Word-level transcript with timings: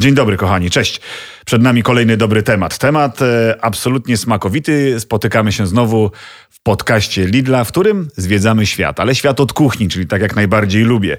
Dzień 0.00 0.14
dobry, 0.14 0.36
kochani, 0.36 0.70
cześć. 0.70 1.00
Przed 1.44 1.62
nami 1.62 1.82
kolejny 1.82 2.16
dobry 2.16 2.42
temat. 2.42 2.78
Temat 2.78 3.22
e, 3.22 3.56
absolutnie 3.60 4.16
smakowity. 4.16 5.00
Spotykamy 5.00 5.52
się 5.52 5.66
znowu 5.66 6.10
w 6.50 6.60
podcaście 6.62 7.26
Lidla, 7.26 7.64
w 7.64 7.68
którym 7.68 8.08
zwiedzamy 8.16 8.66
świat, 8.66 9.00
ale 9.00 9.14
świat 9.14 9.40
od 9.40 9.52
kuchni, 9.52 9.88
czyli 9.88 10.06
tak 10.06 10.22
jak 10.22 10.36
najbardziej 10.36 10.82
lubię. 10.82 11.16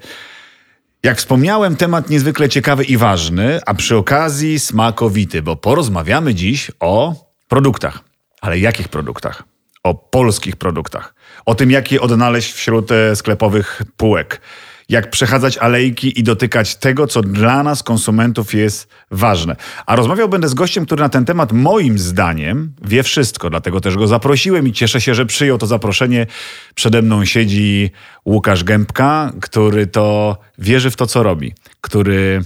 Jak 1.03 1.17
wspomniałem, 1.17 1.75
temat 1.75 2.09
niezwykle 2.09 2.49
ciekawy 2.49 2.83
i 2.83 2.97
ważny, 2.97 3.59
a 3.65 3.73
przy 3.73 3.95
okazji 3.97 4.59
smakowity, 4.59 5.41
bo 5.41 5.55
porozmawiamy 5.55 6.35
dziś 6.35 6.71
o 6.79 7.15
produktach. 7.47 7.99
Ale 8.41 8.59
jakich 8.59 8.87
produktach? 8.87 9.43
O 9.83 9.93
polskich 9.95 10.55
produktach. 10.55 11.15
O 11.45 11.55
tym, 11.55 11.71
jak 11.71 11.91
je 11.91 12.01
odnaleźć 12.01 12.53
wśród 12.53 12.91
e, 12.91 13.15
sklepowych 13.15 13.81
półek 13.97 14.41
jak 14.91 15.09
przechadzać 15.09 15.57
alejki 15.57 16.19
i 16.19 16.23
dotykać 16.23 16.75
tego, 16.75 17.07
co 17.07 17.21
dla 17.21 17.63
nas, 17.63 17.83
konsumentów, 17.83 18.53
jest 18.53 18.87
ważne. 19.11 19.55
A 19.85 19.95
rozmawiał 19.95 20.29
będę 20.29 20.49
z 20.49 20.53
gościem, 20.53 20.85
który 20.85 21.01
na 21.01 21.09
ten 21.09 21.25
temat, 21.25 21.51
moim 21.51 21.99
zdaniem, 21.99 22.73
wie 22.81 23.03
wszystko. 23.03 23.49
Dlatego 23.49 23.81
też 23.81 23.95
go 23.97 24.07
zaprosiłem 24.07 24.67
i 24.67 24.71
cieszę 24.71 25.01
się, 25.01 25.15
że 25.15 25.25
przyjął 25.25 25.57
to 25.57 25.67
zaproszenie. 25.67 26.27
Przede 26.75 27.01
mną 27.01 27.25
siedzi 27.25 27.91
Łukasz 28.25 28.63
Gębka, 28.63 29.33
który 29.41 29.87
to 29.87 30.37
wierzy 30.57 30.91
w 30.91 30.95
to, 30.95 31.07
co 31.07 31.23
robi, 31.23 31.53
który 31.81 32.41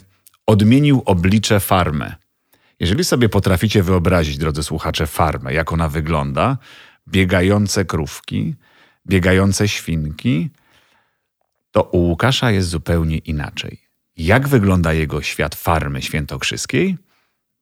odmienił 0.46 1.04
oblicze 1.06 1.60
farmy. 1.60 2.16
Jeżeli 2.80 3.04
sobie 3.04 3.30
potraficie 3.30 3.84
wyobrazić, 3.84 4.38
drodzy 4.38 4.64
słuchacze, 4.64 5.08
farmę, 5.08 5.54
jak 5.54 5.74
ona 5.74 5.90
wygląda, 5.90 6.58
biegające 7.08 7.86
krówki, 7.86 8.56
biegające 9.08 9.68
świnki, 9.68 10.50
to 11.76 11.84
u 11.84 11.98
Łukasza 11.98 12.52
jest 12.52 12.70
zupełnie 12.70 13.18
inaczej. 13.18 13.82
Jak 14.18 14.48
wygląda 14.48 14.94
jego 14.94 15.22
świat 15.22 15.56
farmy 15.56 16.02
świętokrzyskiej? 16.02 16.98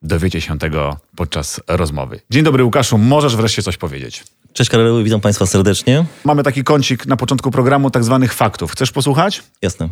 Dowiecie 0.02 0.42
się 0.42 0.60
tego 0.60 0.98
podczas 1.16 1.62
rozmowy. 1.68 2.20
Dzień 2.30 2.44
dobry 2.44 2.64
Łukaszu, 2.64 2.98
możesz 2.98 3.36
wreszcie 3.36 3.62
coś 3.62 3.78
powiedzieć. 3.78 4.24
Cześć 4.54 4.70
Karol, 4.70 5.04
witam 5.04 5.22
Państwa 5.22 5.46
serdecznie. 5.46 6.06
Mamy 6.26 6.44
taki 6.44 6.64
kącik 6.64 7.06
na 7.06 7.18
początku 7.18 7.52
programu 7.52 7.92
tak 7.92 8.04
zwanych 8.04 8.34
faktów. 8.34 8.72
Chcesz 8.72 8.92
posłuchać? 8.92 9.44
Jasne. 9.62 9.90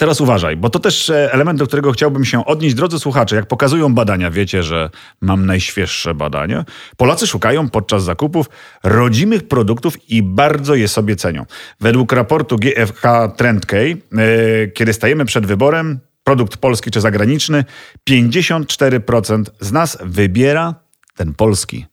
Teraz 0.00 0.20
uważaj, 0.20 0.56
bo 0.56 0.70
to 0.70 0.78
też 0.78 1.10
e, 1.10 1.32
element, 1.32 1.58
do 1.58 1.66
którego 1.66 1.92
chciałbym 1.92 2.24
się 2.24 2.44
odnieść. 2.46 2.74
Drodzy 2.74 2.98
słuchacze, 2.98 3.36
jak 3.36 3.46
pokazują 3.46 3.94
badania, 3.94 4.30
wiecie, 4.30 4.62
że 4.62 4.90
mam 5.20 5.46
najświeższe 5.46 6.14
badania. 6.14 6.64
Polacy 6.96 7.26
szukają 7.26 7.68
podczas 7.68 8.04
zakupów 8.04 8.46
rodzimych 8.84 9.48
produktów 9.48 10.10
i 10.10 10.22
bardzo 10.22 10.74
je 10.74 10.88
sobie 10.88 11.16
cenią. 11.16 11.46
Według 11.80 12.12
raportu 12.12 12.56
GFK 12.56 13.28
Trendkey, 13.36 13.88
yy, 14.12 14.72
kiedy 14.74 14.92
stajemy 14.92 15.24
przed 15.24 15.46
wyborem, 15.46 16.00
produkt 16.24 16.56
polski 16.56 16.90
czy 16.90 17.00
zagraniczny, 17.00 17.64
54% 18.10 19.44
z 19.60 19.72
nas 19.72 19.98
wybiera 20.04 20.74
ten 21.16 21.34
polski. 21.34 21.86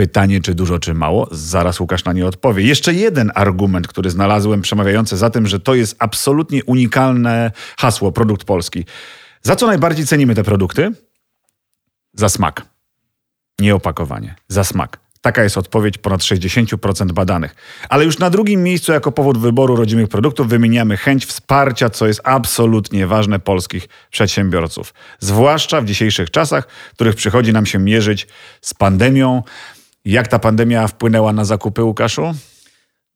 Pytanie, 0.00 0.40
czy 0.40 0.54
dużo, 0.54 0.78
czy 0.78 0.94
mało? 0.94 1.28
Zaraz 1.30 1.80
Łukasz 1.80 2.04
na 2.04 2.12
nie 2.12 2.26
odpowie. 2.26 2.64
Jeszcze 2.64 2.94
jeden 2.94 3.32
argument, 3.34 3.88
który 3.88 4.10
znalazłem 4.10 4.62
przemawiający 4.62 5.16
za 5.16 5.30
tym, 5.30 5.46
że 5.46 5.60
to 5.60 5.74
jest 5.74 5.96
absolutnie 5.98 6.64
unikalne 6.64 7.52
hasło, 7.78 8.12
produkt 8.12 8.44
polski. 8.44 8.84
Za 9.42 9.56
co 9.56 9.66
najbardziej 9.66 10.06
cenimy 10.06 10.34
te 10.34 10.44
produkty? 10.44 10.92
Za 12.14 12.28
smak. 12.28 12.66
Nie 13.58 13.74
opakowanie. 13.74 14.34
Za 14.48 14.64
smak. 14.64 14.98
Taka 15.20 15.42
jest 15.42 15.58
odpowiedź 15.58 15.98
ponad 15.98 16.20
60% 16.20 17.12
badanych. 17.12 17.54
Ale 17.88 18.04
już 18.04 18.18
na 18.18 18.30
drugim 18.30 18.62
miejscu 18.62 18.92
jako 18.92 19.12
powód 19.12 19.38
wyboru 19.38 19.76
rodzimych 19.76 20.08
produktów 20.08 20.48
wymieniamy 20.48 20.96
chęć 20.96 21.26
wsparcia, 21.26 21.90
co 21.90 22.06
jest 22.06 22.20
absolutnie 22.24 23.06
ważne 23.06 23.38
polskich 23.38 23.88
przedsiębiorców. 24.10 24.94
Zwłaszcza 25.18 25.80
w 25.80 25.84
dzisiejszych 25.84 26.30
czasach, 26.30 26.68
w 26.92 26.94
których 26.94 27.14
przychodzi 27.14 27.52
nam 27.52 27.66
się 27.66 27.78
mierzyć 27.78 28.28
z 28.60 28.74
pandemią, 28.74 29.42
jak 30.04 30.28
ta 30.28 30.38
pandemia 30.38 30.86
wpłynęła 30.86 31.32
na 31.32 31.44
zakupy, 31.44 31.82
Łukaszu? 31.82 32.34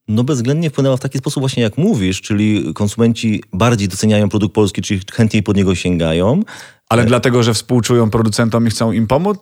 No 0.09 0.25
bezwzględnie 0.25 0.71
wpłynęła 0.71 0.97
w 0.97 1.01
taki 1.01 1.19
sposób 1.19 1.41
właśnie 1.41 1.63
jak 1.63 1.79
mówisz, 1.79 2.21
czyli 2.21 2.75
konsumenci 2.75 3.43
bardziej 3.53 3.89
doceniają 3.89 4.29
produkt 4.29 4.55
polski, 4.55 4.83
czyli 4.83 5.01
chętniej 5.13 5.43
pod 5.43 5.57
niego 5.57 5.75
sięgają. 5.75 6.43
Ale 6.89 7.03
e... 7.03 7.07
dlatego, 7.07 7.43
że 7.43 7.55
współczują 7.55 8.11
producentom 8.11 8.67
i 8.67 8.71
chcą 8.71 8.93
im 8.93 9.07
pomóc? 9.07 9.39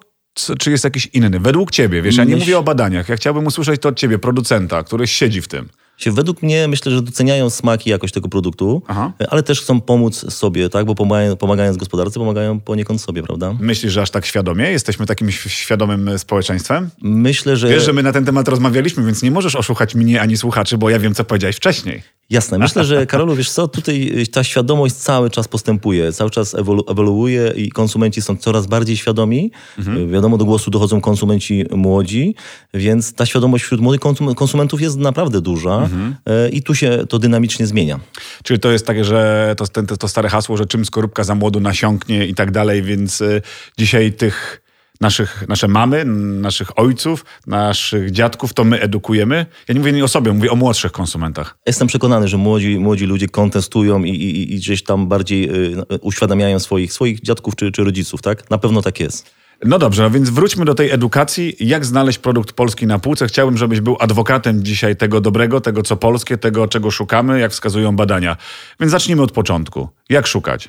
Czy 0.59 0.71
jest 0.71 0.85
jakiś 0.85 1.07
inny? 1.07 1.41
Według 1.41 1.71
ciebie, 1.71 2.03
wiesz, 2.03 2.17
ja 2.17 2.25
nie 2.25 2.35
Myśl... 2.35 2.45
mówię 2.45 2.59
o 2.59 2.63
badaniach. 2.63 3.09
Ja 3.09 3.17
chciałbym 3.17 3.47
usłyszeć 3.47 3.81
to 3.81 3.89
od 3.89 3.97
ciebie, 3.97 4.19
producenta, 4.19 4.83
który 4.83 5.07
siedzi 5.07 5.43
w 5.43 5.49
tym 5.49 5.69
się 6.03 6.13
według 6.13 6.43
mnie 6.43 6.69
myślę, 6.69 6.93
że 6.93 7.03
doceniają 7.03 7.51
smak 7.51 7.87
i 7.87 7.91
jakość 7.91 8.15
tego 8.15 8.29
produktu, 8.29 8.83
Aha. 8.87 9.13
ale 9.29 9.43
też 9.43 9.61
chcą 9.61 9.81
pomóc 9.81 10.33
sobie, 10.33 10.69
tak? 10.69 10.87
Bo 10.87 10.95
pomagają, 10.95 11.37
pomagając 11.37 11.77
gospodarce, 11.77 12.21
pomagają 12.21 12.61
poniekąd 12.61 13.01
sobie, 13.01 13.23
prawda? 13.23 13.55
Myślisz, 13.61 13.93
że 13.93 14.03
aż 14.03 14.11
tak 14.11 14.27
świadomie? 14.27 14.71
Jesteśmy 14.71 15.07
takim 15.07 15.31
świadomym 15.31 16.19
społeczeństwem? 16.19 16.91
Myślę, 17.03 17.57
że... 17.57 17.69
Wiesz, 17.69 17.85
że 17.85 17.93
my 17.93 18.03
na 18.03 18.13
ten 18.13 18.25
temat 18.25 18.49
rozmawialiśmy, 18.49 19.05
więc 19.05 19.23
nie 19.23 19.31
możesz 19.31 19.57
oszukać 19.57 19.95
mnie 19.95 20.21
ani 20.21 20.37
słuchaczy, 20.37 20.79
bo 20.79 20.91
ja 20.91 20.99
wiem, 20.99 21.15
co 21.15 21.25
powiedziałeś 21.25 21.57
wcześniej. 21.57 22.03
Jasne. 22.31 22.59
Myślę, 22.59 22.85
że 22.85 23.07
Karolu, 23.13 23.35
wiesz 23.35 23.51
co, 23.51 23.69
tutaj 23.69 24.27
ta 24.33 24.45
świadomość 24.45 24.95
cały 24.95 25.31
czas 25.31 25.49
postępuje, 25.49 26.13
cały 26.13 26.31
czas 26.31 26.55
ewolu 26.55 26.85
ewoluuje 26.89 27.53
i 27.57 27.71
konsumenci 27.71 28.23
są 28.23 28.37
coraz 28.37 28.67
bardziej 28.67 28.97
świadomi. 28.97 29.51
Mhm. 29.79 30.11
Wiadomo, 30.11 30.39
do 30.39 30.45
głosu 30.45 30.71
dochodzą 30.71 31.01
konsumenci 31.01 31.65
młodzi, 31.71 32.35
więc 32.75 33.13
ta 33.13 33.27
świadomość 33.27 33.65
wśród 33.65 33.81
młodych 33.81 34.01
konsumentów 34.37 34.81
jest 34.81 34.97
naprawdę 34.97 35.41
duża 35.41 35.75
mhm. 35.75 35.92
E, 36.27 36.49
i 36.49 36.63
tu 36.63 36.75
się 36.75 37.05
to 37.09 37.19
dynamicznie 37.19 37.67
zmienia. 37.67 38.01
Czyli 38.43 38.61
to 38.61 38.73
jest 38.73 38.87
takie, 38.87 39.05
że 39.05 39.55
to, 39.57 39.67
to, 39.67 39.97
to 39.97 40.09
stare 40.09 40.29
hasło, 40.29 40.57
że 40.57 40.67
czym 40.67 40.85
skorupka 40.85 41.25
za 41.25 41.35
młodu 41.35 41.61
nasiąknie 41.61 42.27
i 42.27 42.35
tak 42.35 42.51
dalej, 42.51 42.83
więc 42.83 43.21
y, 43.21 43.43
dzisiaj 43.79 44.13
tych 44.13 44.63
naszych, 45.01 45.45
nasze 45.49 45.69
mamy, 45.69 46.05
naszych 46.41 46.79
ojców, 46.79 47.25
naszych 47.47 48.11
dziadków, 48.11 48.55
to 48.55 48.65
my 48.65 48.81
edukujemy. 48.81 49.47
Ja 49.69 49.75
nie 49.75 49.81
mówię 49.81 49.93
nie 49.93 50.05
o 50.05 50.09
sobie, 50.09 50.33
mówię 50.33 50.51
o 50.51 50.57
młodszych 50.57 50.93
konsumentach. 50.93 51.59
Jestem 51.67 51.89
przekonany, 51.89 52.29
że 52.29 52.37
młodzi, 52.37 52.79
młodzi 52.79 53.07
ludzie 53.07 53.29
kontestują 53.29 54.05
i, 54.05 54.11
i, 54.11 54.55
i 54.55 54.57
gdzieś 54.57 54.83
tam 54.83 55.09
bardziej 55.09 55.51
y, 55.73 55.99
uświadamiają 56.01 56.59
swoich, 56.59 56.93
swoich 56.93 57.21
dziadków 57.21 57.57
czy, 57.57 57.73
czy 57.73 57.85
rodziców, 57.85 58.23
tak? 58.23 58.51
Na 58.51 58.59
pewno 58.59 58.83
tak 58.83 59.01
jest. 59.01 59.42
No 59.65 59.79
dobrze, 59.79 60.03
no 60.03 60.11
więc 60.11 60.31
wróćmy 60.31 60.65
do 60.65 60.75
tej 60.75 60.91
edukacji. 60.91 61.57
Jak 61.61 61.85
znaleźć 61.85 62.19
produkt 62.19 62.53
polski 62.53 62.87
na 62.87 62.99
półce? 62.99 63.27
Chciałbym, 63.27 63.59
żebyś 63.59 63.81
był 63.81 63.97
adwokatem 64.01 64.65
dzisiaj 64.65 64.97
tego 64.97 65.21
dobrego, 65.21 65.61
tego 65.61 65.83
co 65.83 65.97
polskie, 65.97 66.39
tego 66.39 66.69
czego 66.69 66.91
szukamy, 66.91 67.41
jak 67.41 67.53
wskazują 67.53 67.97
badania. 67.97 68.37
Więc 68.81 68.93
zacznijmy 68.93 69.23
od 69.23 69.33
początku. 69.33 69.89
Jak 70.09 70.27
szukać? 70.27 70.69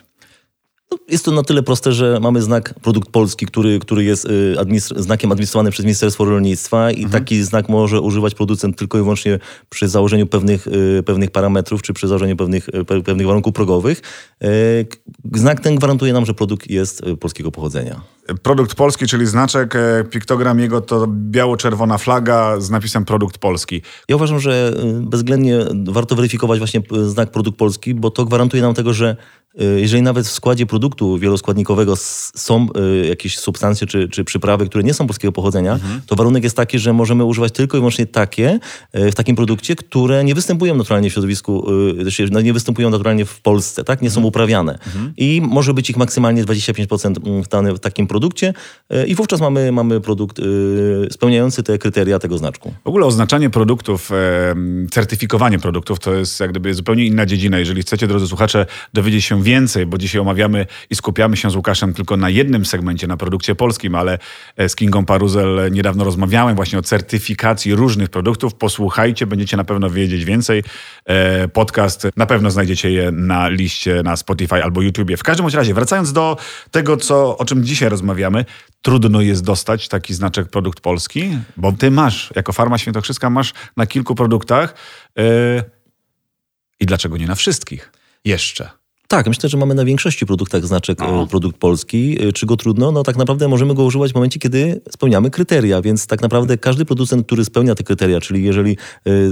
No, 0.91 0.97
jest 1.09 1.25
to 1.25 1.31
na 1.31 1.43
tyle 1.43 1.63
proste, 1.63 1.93
że 1.93 2.19
mamy 2.21 2.41
znak 2.41 2.73
produkt 2.79 3.09
polski, 3.09 3.45
który, 3.45 3.79
który 3.79 4.03
jest 4.03 4.25
y, 4.25 4.55
administr 4.59 5.01
znakiem 5.01 5.31
administrowanym 5.31 5.71
przez 5.71 5.85
Ministerstwo 5.85 6.25
Rolnictwa 6.25 6.91
i 6.91 7.03
mhm. 7.03 7.11
taki 7.11 7.43
znak 7.43 7.69
może 7.69 8.01
używać 8.01 8.35
producent 8.35 8.77
tylko 8.77 8.97
i 8.97 9.01
wyłącznie 9.01 9.39
przy 9.69 9.87
założeniu 9.87 10.27
pewnych, 10.27 10.67
y, 10.67 11.03
pewnych 11.05 11.31
parametrów 11.31 11.81
czy 11.81 11.93
przy 11.93 12.07
założeniu 12.07 12.35
pewnych, 12.35 12.69
y, 12.69 13.03
pewnych 13.03 13.27
warunków 13.27 13.53
progowych. 13.53 14.01
Znak 15.33 15.59
ten 15.59 15.75
gwarantuje 15.75 16.13
nam, 16.13 16.25
że 16.25 16.33
produkt 16.33 16.69
jest 16.69 17.01
polskiego 17.19 17.51
pochodzenia. 17.51 18.12
Produkt 18.41 18.75
polski, 18.75 19.07
czyli 19.07 19.25
znaczek, 19.25 19.75
e, 19.75 20.03
piktogram 20.09 20.59
jego 20.59 20.81
to 20.81 21.07
biało-czerwona 21.07 21.97
flaga 21.97 22.59
z 22.59 22.69
napisem 22.69 23.05
produkt 23.05 23.37
polski. 23.37 23.81
Ja 24.09 24.15
uważam, 24.15 24.39
że 24.39 24.73
bezwzględnie 25.01 25.59
warto 25.87 26.15
weryfikować 26.15 26.59
właśnie 26.59 26.81
znak 27.05 27.31
produkt 27.31 27.57
polski, 27.57 27.95
bo 27.95 28.11
to 28.11 28.25
gwarantuje 28.25 28.63
nam 28.63 28.73
tego, 28.73 28.93
że 28.93 29.15
Y, 29.61 29.81
jeżeli 29.81 30.03
nawet 30.03 30.27
w 30.27 30.31
składzie 30.31 30.65
produktu 30.65 31.17
wieloskładnikowego 31.17 31.95
są 32.35 32.67
y, 33.01 33.07
jakieś 33.07 33.39
substancje 33.39 33.87
czy, 33.87 34.09
czy 34.09 34.23
przyprawy, 34.23 34.65
które 34.65 34.83
nie 34.83 34.93
są 34.93 35.07
polskiego 35.07 35.31
pochodzenia, 35.31 35.73
mhm. 35.73 36.01
to 36.07 36.15
warunek 36.15 36.43
jest 36.43 36.55
taki, 36.55 36.79
że 36.79 36.93
możemy 36.93 37.25
używać 37.25 37.51
tylko 37.53 37.77
i 37.77 37.79
wyłącznie 37.79 38.05
takie 38.05 38.59
y, 38.95 39.11
w 39.11 39.15
takim 39.15 39.35
produkcie, 39.35 39.75
które 39.75 40.23
nie 40.23 40.35
występują 40.35 40.75
naturalnie 40.75 41.09
w 41.09 41.13
środowisku, 41.13 41.67
znaczy, 42.01 42.27
no, 42.31 42.41
nie 42.41 42.53
występują 42.53 42.89
naturalnie 42.89 43.25
w 43.25 43.41
Polsce, 43.41 43.83
tak? 43.83 44.01
nie 44.01 44.09
są 44.09 44.13
mhm. 44.13 44.25
uprawiane. 44.25 44.73
Mhm. 44.73 45.13
I 45.17 45.41
może 45.41 45.73
być 45.73 45.89
ich 45.89 45.97
maksymalnie 45.97 46.45
25% 46.45 47.27
mm, 47.27 47.75
w 47.75 47.79
takim 47.79 48.07
produkcie 48.07 48.12
i 49.07 49.15
wówczas 49.15 49.41
mamy, 49.41 49.71
mamy 49.71 50.01
produkt 50.01 50.37
spełniający 51.11 51.63
te 51.63 51.77
kryteria 51.77 52.19
tego 52.19 52.37
znaczku. 52.37 52.73
W 52.83 52.87
ogóle 52.87 53.05
oznaczanie 53.05 53.49
produktów, 53.49 54.09
certyfikowanie 54.91 55.59
produktów 55.59 55.99
to 55.99 56.13
jest 56.13 56.39
jak 56.39 56.51
gdyby 56.51 56.73
zupełnie 56.73 57.05
inna 57.05 57.25
dziedzina. 57.25 57.59
Jeżeli 57.59 57.81
chcecie, 57.81 58.07
drodzy 58.07 58.27
słuchacze, 58.27 58.65
dowiedzieć 58.93 59.25
się 59.25 59.43
więcej, 59.43 59.85
bo 59.85 59.97
dzisiaj 59.97 60.21
omawiamy 60.21 60.65
i 60.89 60.95
skupiamy 60.95 61.37
się 61.37 61.49
z 61.49 61.55
Łukaszem 61.55 61.93
tylko 61.93 62.17
na 62.17 62.29
jednym 62.29 62.65
segmencie, 62.65 63.07
na 63.07 63.17
produkcie 63.17 63.55
polskim, 63.55 63.95
ale 63.95 64.19
e, 64.57 64.69
z 64.69 64.75
Kingą 64.75 65.05
Paruzel 65.05 65.71
niedawno 65.71 66.03
rozmawiałem 66.03 66.55
właśnie 66.55 66.79
o 66.79 66.81
certyfikacji 66.81 67.75
różnych 67.75 68.09
produktów. 68.09 68.55
Posłuchajcie, 68.55 69.27
będziecie 69.27 69.57
na 69.57 69.63
pewno 69.63 69.89
wiedzieć 69.89 70.25
więcej. 70.25 70.63
E, 71.05 71.47
podcast 71.47 72.07
na 72.17 72.25
pewno 72.25 72.51
znajdziecie 72.51 72.91
je 72.91 73.11
na 73.11 73.49
liście 73.49 74.01
na 74.03 74.15
Spotify 74.15 74.63
albo 74.63 74.81
YouTubie. 74.81 75.17
W 75.17 75.23
każdym 75.23 75.47
razie, 75.47 75.73
wracając 75.73 76.13
do 76.13 76.37
tego, 76.71 76.97
co, 76.97 77.37
o 77.37 77.45
czym 77.45 77.63
dzisiaj 77.63 77.89
rozmawiamy, 77.89 78.02
trudno 78.81 79.21
jest 79.21 79.43
dostać 79.43 79.87
taki 79.87 80.13
znaczek 80.13 80.49
produkt 80.49 80.79
polski, 80.79 81.37
bo 81.57 81.71
ty 81.71 81.91
masz, 81.91 82.33
jako 82.35 82.53
Farma 82.53 82.77
Świętokrzyska, 82.77 83.29
masz 83.29 83.53
na 83.77 83.87
kilku 83.87 84.15
produktach. 84.15 84.75
Yy, 85.15 85.63
I 86.79 86.85
dlaczego 86.85 87.17
nie 87.17 87.27
na 87.27 87.35
wszystkich? 87.35 87.91
Jeszcze. 88.25 88.82
Tak, 89.13 89.27
myślę, 89.27 89.49
że 89.49 89.57
mamy 89.57 89.75
na 89.75 89.85
większości 89.85 90.25
produktach 90.25 90.65
znaczek 90.65 90.99
No. 90.99 91.23
e, 91.23 91.27
produkt 91.27 91.57
polski. 91.57 92.17
E, 92.27 92.31
Czy 92.31 92.45
go 92.45 92.57
trudno? 92.57 92.91
No 92.91 93.03
tak 93.03 93.15
naprawdę 93.17 93.47
możemy 93.47 93.73
go 93.73 93.83
używać 93.83 94.11
w 94.11 94.15
momencie, 94.15 94.39
kiedy 94.39 94.81
spełniamy 94.91 95.29
kryteria, 95.29 95.81
więc 95.81 96.07
tak 96.07 96.21
naprawdę 96.21 96.57
każdy 96.57 96.85
producent, 96.85 97.25
który 97.25 97.45
spełnia 97.45 97.75
te 97.75 97.83
kryteria, 97.83 98.21
czyli 98.21 98.43
jeżeli 98.43 98.77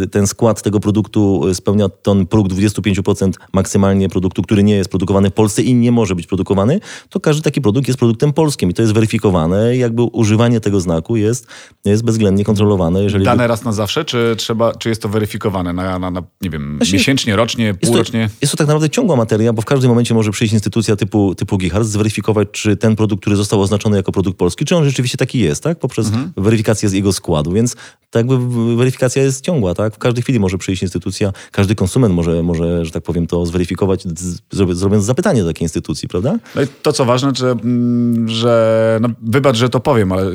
e, 0.03 0.07
ten 0.07 0.27
skład 0.27 0.61
tego 0.61 0.79
produktu 0.79 1.41
spełnia 1.53 1.89
ten 1.89 2.27
próg 2.27 2.47
25% 2.47 3.31
maksymalnie 3.53 4.09
produktu, 4.09 4.41
który 4.41 4.63
nie 4.63 4.75
jest 4.75 4.89
produkowany 4.89 5.29
w 5.29 5.33
Polsce 5.33 5.61
i 5.61 5.73
nie 5.75 5.91
może 5.91 6.15
być 6.15 6.27
produkowany, 6.27 6.79
to 7.09 7.19
każdy 7.19 7.41
taki 7.43 7.61
produkt 7.61 7.87
jest 7.87 7.99
produktem 7.99 8.33
polskim 8.33 8.69
i 8.69 8.73
to 8.73 8.81
jest 8.81 8.93
weryfikowane 8.93 9.75
i 9.75 9.79
jakby 9.79 10.01
używanie 10.03 10.59
tego 10.59 10.81
znaku 10.81 11.15
jest, 11.15 11.47
jest 11.85 12.03
bezwzględnie 12.03 12.43
kontrolowane. 12.45 13.03
Jeżeli 13.03 13.25
Dane 13.25 13.47
raz 13.47 13.63
na 13.63 13.71
zawsze, 13.71 14.05
czy, 14.05 14.35
trzeba, 14.37 14.75
czy 14.75 14.89
jest 14.89 15.01
to 15.01 15.09
weryfikowane 15.09 15.73
na, 15.73 15.99
na, 15.99 16.11
na 16.11 16.23
nie 16.41 16.49
wiem, 16.49 16.77
Właśnie- 16.77 16.93
miesięcznie, 16.97 17.35
rocznie, 17.35 17.65
Jest 17.65 17.81
to, 17.81 17.87
półrocznie? 17.87 18.29
jest 18.41 18.51
to 18.51 18.57
tak 18.57 18.67
naprawdę 18.67 18.89
ciągła 18.89 19.15
materia, 19.15 19.53
bo 19.53 19.61
w 19.61 19.65
każdym 19.71 19.89
momencie 19.89 20.13
może 20.13 20.31
przyjść 20.31 20.53
instytucja 20.53 20.95
typu, 20.95 21.35
typu 21.35 21.57
Gichard, 21.57 21.87
zweryfikować, 21.87 22.47
czy 22.51 22.77
ten 22.77 22.95
produkt, 22.95 23.21
który 23.21 23.35
został 23.35 23.61
oznaczony 23.61 23.97
jako 23.97 24.11
produkt 24.11 24.37
polski, 24.37 24.65
czy 24.65 24.75
on 24.75 24.85
rzeczywiście 24.85 25.17
taki 25.17 25.39
jest, 25.39 25.63
tak? 25.63 25.79
Poprzez 25.79 26.07
Mhm. 26.07 26.31
weryfikację 26.37 26.89
z 26.89 26.93
jego 26.93 27.13
składu. 27.13 27.51
Więc 27.51 27.75
tak 28.09 28.29
jakby 28.29 28.75
weryfikacja 28.75 29.23
jest 29.23 29.45
ciągła, 29.45 29.73
tak? 29.73 29.95
W 29.95 29.97
każdej 29.97 30.23
chwili 30.23 30.39
może 30.39 30.57
przyjść 30.57 30.81
instytucja, 30.81 31.33
każdy 31.51 31.75
konsument 31.75 32.15
może, 32.15 32.43
może 32.43 32.85
że 32.85 32.91
tak 32.91 33.03
powiem, 33.03 33.27
to 33.27 33.45
zweryfikować, 33.45 34.03
zrobiąc 34.51 35.05
zapytanie 35.05 35.41
do 35.41 35.47
takiej 35.47 35.65
instytucji, 35.65 36.07
prawda? 36.09 36.37
No 36.55 36.61
i 36.61 36.67
to 36.81 36.93
co 36.93 37.05
ważne, 37.05 37.31
że, 37.35 37.51
mm, 37.51 38.29
że 38.29 38.99
no, 39.01 39.09
wybacz, 39.21 39.57
że 39.57 39.69
to 39.69 39.79
powiem, 39.79 40.11
ale 40.11 40.31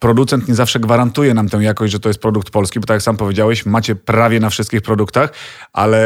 producent 0.00 0.48
nie 0.48 0.54
zawsze 0.54 0.80
gwarantuje 0.80 1.34
nam 1.34 1.48
tę 1.48 1.56
jakość, 1.56 1.92
że 1.92 2.00
to 2.00 2.08
jest 2.08 2.20
produkt 2.20 2.50
polski, 2.50 2.80
bo 2.80 2.86
tak 2.86 2.94
jak 2.94 3.02
sam 3.02 3.16
powiedziałeś, 3.16 3.66
macie 3.66 3.94
prawie 3.94 4.40
na 4.40 4.50
wszystkich 4.50 4.82
produktach, 4.82 5.32
ale 5.72 6.00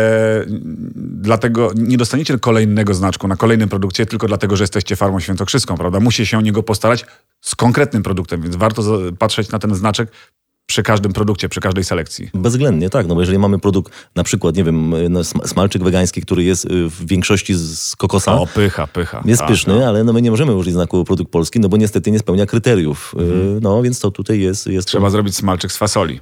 dlatego 0.97 1.71
nie 1.77 1.97
dostaniecie 1.97 2.39
kolejnego 2.39 2.95
znaczku 2.95 3.29
na 3.29 3.37
kolejnym 3.37 3.69
produkcie 3.69 4.07
tylko 4.07 4.27
dlatego, 4.27 4.57
że 4.57 4.65
jesteście 4.65 4.97
farmą 4.97 5.21
świętokrzyską, 5.21 5.77
prawda? 5.77 6.01
Musi 6.01 6.27
się 6.27 6.39
o 6.39 6.41
niego 6.41 6.63
postarać 6.63 7.07
z 7.41 7.55
konkretnym 7.55 8.03
produktem, 8.03 8.43
więc 8.43 8.57
warto 8.57 8.83
patrzeć 9.19 9.51
na 9.51 9.59
ten 9.59 9.75
znaczek 9.75 10.09
przy 10.67 10.83
każdym 10.83 11.13
produkcie, 11.13 11.49
przy 11.49 11.61
każdej 11.61 11.85
selekcji. 11.85 12.31
Bezwzględnie, 12.35 12.91
tak. 12.91 13.07
No 13.07 13.15
bo 13.15 13.21
jeżeli 13.21 13.39
mamy 13.39 13.59
produkt, 13.59 13.93
na 14.17 14.25
przykład, 14.25 14.57
nie 14.57 14.65
wiem, 14.65 14.95
no, 15.11 15.21
sm- 15.21 15.49
smalczyk 15.49 15.83
wegański, 15.85 16.23
który 16.23 16.45
jest 16.45 16.65
y, 16.65 16.69
w 16.91 17.07
większości 17.07 17.55
z- 17.55 17.97
kokosa, 17.97 18.35
O, 18.35 18.47
pycha, 18.47 18.87
pycha. 18.87 19.23
Jest 19.25 19.41
Tak, 19.41 19.49
pyszny, 19.49 19.79
no. 19.79 19.87
ale 19.89 20.05
no 20.05 20.13
my 20.13 20.23
nie 20.23 20.31
możemy 20.31 20.55
użyć 20.55 20.75
znaku 20.75 21.05
produkt 21.05 21.33
polski, 21.33 21.61
no 21.61 21.69
bo 21.69 21.77
niestety 21.77 22.11
nie 22.11 22.19
spełnia 22.19 22.47
kryteriów. 22.47 23.15
Y, 23.57 23.61
No 23.61 23.83
więc 23.83 24.01
to 24.01 24.11
tutaj 24.11 24.41
jest... 24.41 24.67
jest 24.67 24.89
Trzeba 24.89 25.11
zrobić 25.11 25.37
smalczyk 25.37 25.73
z 25.73 25.77
fasoli. 25.77 26.21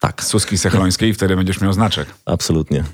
Tak, 0.00 0.22
Z 0.24 0.26
suski 0.26 0.58
sechlońskiej 0.58 1.10
i 1.10 1.14
wtedy 1.14 1.36
będziesz 1.36 1.60
miał 1.60 1.72
znaczek. 1.72 2.06
absolutnie. 2.26 2.84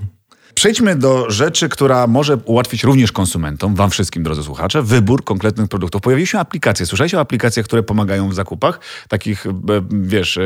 Przejdźmy 0.61 0.97
do 0.97 1.31
rzeczy, 1.31 1.69
która 1.69 2.07
może 2.07 2.37
ułatwić 2.37 2.85
również 2.85 3.13
konsumentom, 3.13 3.75
wam 3.75 3.91
wszystkim, 3.91 4.23
drodzy 4.23 4.43
słuchacze, 4.43 4.83
wybór 4.83 5.25
konkretnych 5.25 5.69
produktów. 5.69 6.03
Pojawiły 6.03 6.27
się 6.27 6.39
aplikacje. 6.39 6.87
Słyszałeś 6.87 7.15
o 7.15 7.21
aplikacjach, 7.21 7.67
które 7.67 7.83
pomagają 7.83 8.29
w 8.29 8.35
zakupach? 8.35 8.81
Takich, 9.09 9.47
e, 9.47 9.51
wiesz, 9.91 10.37
e, 10.37 10.43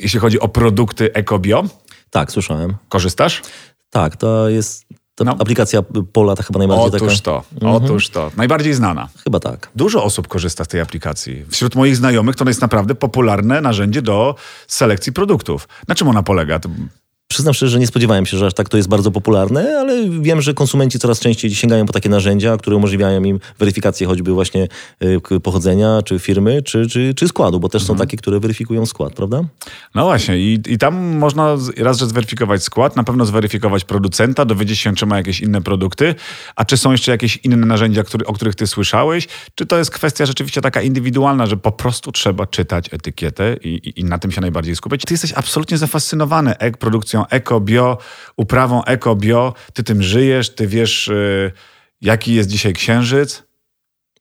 jeśli 0.00 0.20
chodzi 0.20 0.40
o 0.40 0.48
produkty 0.48 1.12
ekobio. 1.12 1.64
Tak, 2.10 2.32
słyszałem. 2.32 2.74
Korzystasz? 2.88 3.42
Tak, 3.90 4.16
to 4.16 4.48
jest 4.48 4.86
ta 5.14 5.24
No. 5.24 5.36
aplikacja 5.38 5.82
Pola, 6.12 6.36
ta 6.36 6.42
chyba 6.42 6.58
najbardziej 6.58 6.86
Otóż 6.86 7.20
taka... 7.20 7.42
to, 7.60 7.68
otóż 7.68 8.08
to. 8.08 8.30
Najbardziej 8.36 8.74
znana. 8.74 9.08
Chyba 9.24 9.40
tak. 9.40 9.70
Dużo 9.76 10.04
osób 10.04 10.28
korzysta 10.28 10.64
z 10.64 10.68
tej 10.68 10.80
aplikacji. 10.80 11.44
Wśród 11.50 11.74
moich 11.74 11.96
znajomych 11.96 12.36
to 12.36 12.44
jest 12.48 12.60
naprawdę 12.60 12.94
popularne 12.94 13.60
narzędzie 13.60 14.02
do 14.02 14.34
selekcji 14.66 15.12
produktów. 15.12 15.68
Na 15.88 15.94
czym 15.94 16.08
ona 16.08 16.22
polega? 16.22 16.60
Przyznam 17.28 17.54
szczerze, 17.54 17.70
że 17.70 17.78
nie 17.78 17.86
spodziewałem 17.86 18.26
się, 18.26 18.36
że 18.36 18.46
aż 18.46 18.54
tak 18.54 18.68
to 18.68 18.76
jest 18.76 18.88
bardzo 18.88 19.10
popularne, 19.10 19.78
ale 19.80 20.10
wiem, 20.20 20.42
że 20.42 20.54
konsumenci 20.54 20.98
coraz 20.98 21.20
częściej 21.20 21.54
sięgają 21.54 21.86
po 21.86 21.92
takie 21.92 22.08
narzędzia, 22.08 22.56
które 22.56 22.76
umożliwiają 22.76 23.24
im 23.24 23.40
weryfikację 23.58 24.06
choćby 24.06 24.32
właśnie 24.32 24.68
y, 25.32 25.40
pochodzenia, 25.40 26.02
czy 26.04 26.18
firmy, 26.18 26.62
czy, 26.62 26.86
czy, 26.86 27.14
czy 27.14 27.28
składu, 27.28 27.60
bo 27.60 27.68
też 27.68 27.84
są 27.84 27.96
takie, 27.96 28.16
które 28.16 28.40
weryfikują 28.40 28.86
skład, 28.86 29.12
prawda? 29.12 29.42
No 29.94 30.04
właśnie, 30.04 30.38
i, 30.38 30.60
i 30.66 30.78
tam 30.78 31.16
można 31.16 31.56
raz, 31.76 31.98
że 31.98 32.06
zweryfikować 32.06 32.62
skład, 32.62 32.96
na 32.96 33.04
pewno 33.04 33.26
zweryfikować 33.26 33.84
producenta, 33.84 34.44
dowiedzieć 34.44 34.78
się, 34.78 34.94
czy 34.94 35.06
ma 35.06 35.16
jakieś 35.16 35.40
inne 35.40 35.62
produkty, 35.62 36.14
a 36.56 36.64
czy 36.64 36.76
są 36.76 36.92
jeszcze 36.92 37.12
jakieś 37.12 37.36
inne 37.36 37.56
narzędzia, 37.56 38.04
który, 38.04 38.26
o 38.26 38.32
których 38.32 38.54
ty 38.54 38.66
słyszałeś, 38.66 39.28
czy 39.54 39.66
to 39.66 39.78
jest 39.78 39.90
kwestia 39.90 40.26
rzeczywiście 40.26 40.60
taka 40.60 40.82
indywidualna, 40.82 41.46
że 41.46 41.56
po 41.56 41.72
prostu 41.72 42.12
trzeba 42.12 42.46
czytać 42.46 42.94
etykietę 42.94 43.56
i, 43.64 43.68
i, 43.68 44.00
i 44.00 44.04
na 44.04 44.18
tym 44.18 44.30
się 44.30 44.40
najbardziej 44.40 44.76
skupiać. 44.76 45.02
Ty 45.06 45.14
jesteś 45.14 45.32
absolutnie 45.32 45.78
zafascynowany 45.78 46.58
ek 46.58 46.76
produkcją 46.76 47.17
eko, 47.26 47.60
bio, 47.60 47.98
uprawą 48.36 48.84
eko, 48.84 49.16
bio, 49.16 49.54
ty 49.72 49.82
tym 49.82 50.02
żyjesz, 50.02 50.54
ty 50.54 50.66
wiesz, 50.66 51.08
y, 51.08 51.52
jaki 52.00 52.34
jest 52.34 52.48
dzisiaj 52.48 52.72
księżyc. 52.72 53.42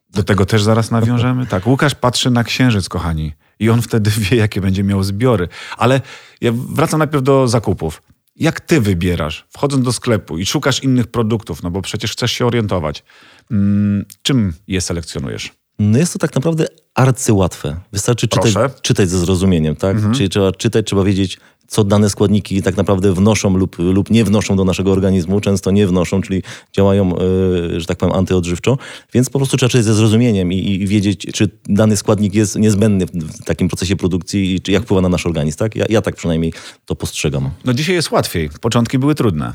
Do 0.10 0.24
tego 0.24 0.46
też 0.46 0.64
zaraz 0.64 0.92
nawiążemy. 0.92 1.46
Tak, 1.46 1.68
Łukasz 1.68 1.96
patrzy 1.96 2.30
na 2.30 2.44
księżyc, 2.44 2.90
kochani. 2.90 3.34
I 3.60 3.70
on 3.70 3.82
wtedy 3.82 4.12
wie, 4.18 4.38
jakie 4.38 4.62
będzie 4.62 4.84
miał 4.84 5.04
zbiory. 5.04 5.48
Ale 5.78 6.02
ja 6.42 6.52
wracam 6.54 6.98
najpierw 6.98 7.24
do 7.24 7.48
zakupów. 7.48 8.02
Jak 8.36 8.62
ty 8.62 8.82
wybierasz, 8.82 9.46
wchodząc 9.50 9.86
do 9.86 9.94
sklepu 9.94 10.38
i 10.38 10.46
szukasz 10.46 10.84
innych 10.84 11.08
produktów, 11.08 11.64
no 11.64 11.72
bo 11.72 11.82
przecież 11.82 12.12
chcesz 12.12 12.32
się 12.32 12.46
orientować, 12.46 13.04
mm, 13.52 14.06
czym 14.22 14.54
je 14.68 14.82
selekcjonujesz? 14.82 15.54
No 15.80 15.98
jest 15.98 16.14
to 16.14 16.20
tak 16.20 16.36
naprawdę 16.36 16.68
arcyłatwe. 16.96 17.80
Wystarczy 17.92 18.28
czytać. 18.28 18.48
Mhm. 18.48 18.72
czytać 18.82 19.10
ze 19.10 19.20
zrozumieniem, 19.20 19.76
tak? 19.76 19.98
Czyli 20.16 20.30
trzeba 20.30 20.52
czytać, 20.52 20.86
trzeba 20.86 21.04
wiedzieć, 21.04 21.40
co 21.68 21.84
dane 21.84 22.10
składniki 22.10 22.62
tak 22.62 22.78
naprawdę 22.78 23.14
wnoszą 23.14 23.58
lub, 23.58 23.80
lub 23.80 24.10
nie 24.10 24.26
wnoszą 24.26 24.56
do 24.56 24.66
naszego 24.66 24.92
organizmu. 24.92 25.42
Często 25.42 25.72
nie 25.72 25.88
wnoszą, 25.88 26.22
czyli 26.22 26.44
działają, 26.74 27.16
e, 27.16 27.80
że 27.80 27.86
tak 27.86 27.98
powiem, 27.98 28.16
antyodżywczo. 28.16 28.78
Więc 29.14 29.30
po 29.30 29.40
prostu 29.40 29.58
trzeba 29.58 29.70
czytać 29.70 29.86
ze 29.86 29.94
zrozumieniem 29.94 30.54
i, 30.54 30.58
i 30.58 30.88
wiedzieć, 30.88 31.28
czy 31.34 31.50
dany 31.66 31.98
składnik 31.98 32.36
jest 32.36 32.56
niezbędny 32.56 33.06
w, 33.06 33.44
takim 33.46 33.68
procesie 33.68 33.96
produkcji 33.96 34.56
i 34.56 34.62
czy 34.62 34.72
jak 34.72 34.84
wpływa 34.84 35.02
na 35.02 35.10
nasz 35.10 35.26
organizm, 35.26 35.58
tak? 35.58 35.76
Ja, 35.76 35.86
ja 35.90 36.02
tak 36.02 36.16
przynajmniej 36.16 36.54
to 36.86 36.96
postrzegam. 36.96 37.50
No 37.66 37.74
dzisiaj 37.74 37.96
jest 37.96 38.12
łatwiej. 38.12 38.50
Początki 38.62 39.00
były 39.00 39.16
trudne. 39.16 39.54